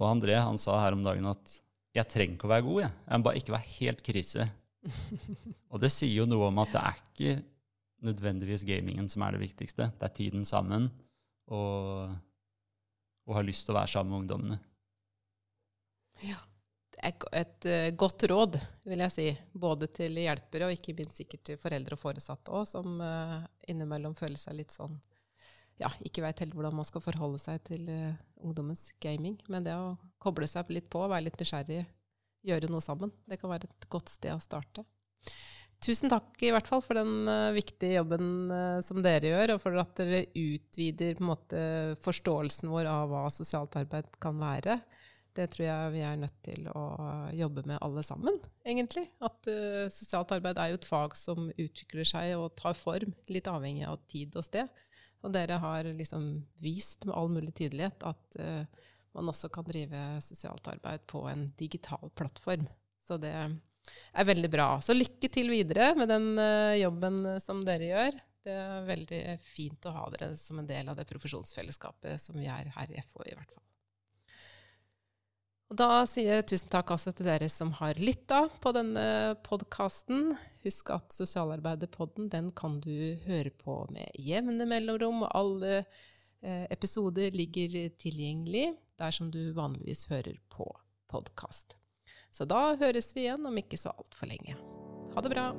Og 0.00 0.08
André 0.08 0.40
han 0.40 0.56
sa 0.56 0.80
her 0.86 0.96
om 0.96 1.04
dagen 1.04 1.28
at 1.28 1.58
jeg 1.92 2.08
trenger 2.08 2.40
ikke 2.40 2.48
å 2.48 2.54
være 2.56 2.68
god, 2.70 2.82
jeg. 2.86 2.96
Jeg 3.10 3.20
må 3.20 3.28
bare 3.28 3.44
ikke 3.44 3.58
være 3.58 3.74
helt 3.76 4.06
krise. 4.08 4.48
og 5.76 5.84
det 5.84 5.92
sier 5.92 6.22
jo 6.22 6.30
noe 6.32 6.48
om 6.48 6.64
at 6.64 6.72
det 6.72 6.86
er 6.88 7.02
ikke 7.04 7.40
nødvendigvis 8.02 8.66
gamingen 8.66 9.08
som 9.10 9.24
er 9.24 9.36
det 9.36 9.42
viktigste. 9.44 9.90
Det 9.98 10.06
er 10.06 10.14
tiden 10.16 10.46
sammen 10.48 10.88
og, 11.52 12.12
og 13.26 13.36
ha 13.36 13.42
lyst 13.46 13.66
til 13.66 13.74
å 13.74 13.80
være 13.80 13.92
sammen 13.94 14.14
med 14.14 14.24
ungdommene. 14.24 14.58
Ja. 16.26 16.40
Det 16.92 17.00
er 17.08 17.38
et 17.40 17.66
uh, 17.66 17.86
godt 17.98 18.26
råd, 18.28 18.58
vil 18.84 19.00
jeg 19.00 19.12
si. 19.14 19.24
Både 19.58 19.88
til 19.96 20.18
hjelpere 20.20 20.68
og 20.68 20.74
ikke 20.76 20.94
minst 20.98 21.18
sikkert 21.18 21.42
til 21.48 21.56
foreldre 21.58 21.96
og 21.96 22.02
foresatte 22.02 22.52
òg, 22.52 22.66
som 22.68 23.00
uh, 23.00 23.40
innimellom 23.70 24.14
føler 24.18 24.38
seg 24.38 24.58
litt 24.58 24.74
sånn 24.74 24.98
ja, 25.80 25.88
ikke 26.04 26.22
veit 26.24 26.42
helt 26.42 26.54
hvordan 26.56 26.76
man 26.76 26.86
skal 26.86 27.02
forholde 27.04 27.40
seg 27.42 27.62
til 27.66 27.88
uh, 27.90 28.12
ungdommens 28.44 28.90
gaming. 29.02 29.38
Men 29.50 29.66
det 29.66 29.74
å 29.78 29.96
koble 30.22 30.48
seg 30.50 30.70
litt 30.74 30.90
på, 30.92 31.02
være 31.06 31.26
litt 31.26 31.38
nysgjerrig, 31.40 31.82
gjøre 32.46 32.70
noe 32.70 32.84
sammen, 32.84 33.12
det 33.30 33.38
kan 33.40 33.52
være 33.52 33.70
et 33.70 33.88
godt 33.90 34.12
sted 34.12 34.34
å 34.34 34.42
starte. 34.42 34.84
Tusen 35.82 36.10
takk 36.12 36.38
i 36.46 36.52
hvert 36.54 36.68
fall 36.70 36.82
for 36.84 36.94
den 36.94 37.26
uh, 37.26 37.50
viktige 37.54 37.96
jobben 37.96 38.26
uh, 38.52 38.78
som 38.86 39.00
dere 39.02 39.32
gjør, 39.32 39.54
og 39.56 39.62
for 39.64 39.78
at 39.82 39.96
dere 39.98 40.24
utvider 40.38 41.18
måte, 41.24 41.62
forståelsen 42.04 42.70
vår 42.70 42.86
av 42.90 43.10
hva 43.10 43.24
sosialt 43.34 43.74
arbeid 43.80 44.12
kan 44.22 44.38
være. 44.38 44.78
Det 45.34 45.48
tror 45.50 45.64
jeg 45.64 45.94
vi 45.94 46.04
er 46.04 46.20
nødt 46.20 46.36
til 46.44 46.68
å 46.76 46.84
jobbe 47.34 47.64
med 47.66 47.80
alle 47.82 48.04
sammen, 48.06 48.38
egentlig. 48.62 49.08
At 49.24 49.50
uh, 49.50 49.88
sosialt 49.90 50.34
arbeid 50.36 50.60
er 50.62 50.70
jo 50.70 50.78
et 50.78 50.86
fag 50.86 51.18
som 51.18 51.50
utvikler 51.50 52.06
seg 52.06 52.36
og 52.36 52.52
tar 52.60 52.78
form, 52.78 53.16
litt 53.32 53.50
avhengig 53.50 53.88
av 53.90 53.98
tid 54.12 54.38
og 54.38 54.46
sted. 54.46 54.70
Og 55.26 55.34
dere 55.34 55.58
har 55.62 55.90
liksom 55.98 56.30
vist 56.62 57.02
med 57.08 57.16
all 57.18 57.30
mulig 57.30 57.54
tydelighet 57.58 58.02
at 58.02 58.38
man 59.14 59.28
også 59.30 59.46
kan 59.54 59.62
drive 59.62 60.00
sosialt 60.24 60.66
arbeid 60.66 61.04
på 61.06 61.20
en 61.30 61.44
digital 61.60 62.10
plattform. 62.18 62.64
Så 63.06 63.20
det 63.22 63.30
er 64.12 64.28
veldig 64.28 64.50
bra. 64.52 64.68
Så 64.84 64.96
lykke 64.96 65.30
til 65.32 65.50
videre 65.52 65.92
med 65.98 66.10
den 66.12 66.32
uh, 66.38 66.76
jobben 66.78 67.24
som 67.42 67.64
dere 67.66 67.88
gjør. 67.88 68.22
Det 68.42 68.54
er 68.58 68.86
veldig 68.88 69.22
fint 69.44 69.86
å 69.86 69.94
ha 69.94 70.06
dere 70.14 70.32
som 70.38 70.58
en 70.58 70.68
del 70.68 70.88
av 70.90 70.98
det 70.98 71.06
profesjonsfellesskapet 71.10 72.18
som 72.20 72.38
vi 72.40 72.48
er 72.50 72.72
her 72.74 72.90
i 72.90 73.02
FO, 73.04 73.22
i 73.22 73.36
hvert 73.36 73.50
fall. 73.50 73.62
Og 75.72 75.78
da 75.80 76.02
sier 76.04 76.34
jeg 76.34 76.48
tusen 76.50 76.68
takk 76.68 76.90
også 76.92 77.14
til 77.16 77.30
dere 77.30 77.46
som 77.48 77.70
har 77.78 77.96
lytta 77.96 78.42
på 78.60 78.74
denne 78.76 79.04
podkasten. 79.46 80.34
Husk 80.66 80.90
at 80.92 81.14
Sosialarbeiderpodden 81.16 82.28
den 82.34 82.50
kan 82.52 82.76
du 82.84 83.16
høre 83.24 83.54
på 83.56 83.78
med 83.94 84.12
jevne 84.20 84.66
mellomrom. 84.68 85.24
Alle 85.30 85.78
eh, 85.78 86.66
episoder 86.68 87.32
ligger 87.32 87.88
tilgjengelig 87.96 88.74
der 89.00 89.16
som 89.16 89.32
du 89.32 89.54
vanligvis 89.56 90.10
hører 90.12 90.36
på 90.52 90.68
podkast. 91.08 91.78
Så 92.32 92.48
da 92.48 92.72
høres 92.80 93.12
vi 93.12 93.26
igjen 93.26 93.44
om 93.46 93.58
ikke 93.60 93.76
så 93.80 93.92
altfor 93.92 94.30
lenge. 94.30 94.56
Ha 95.12 95.24
det 95.24 95.32
bra. 95.34 95.50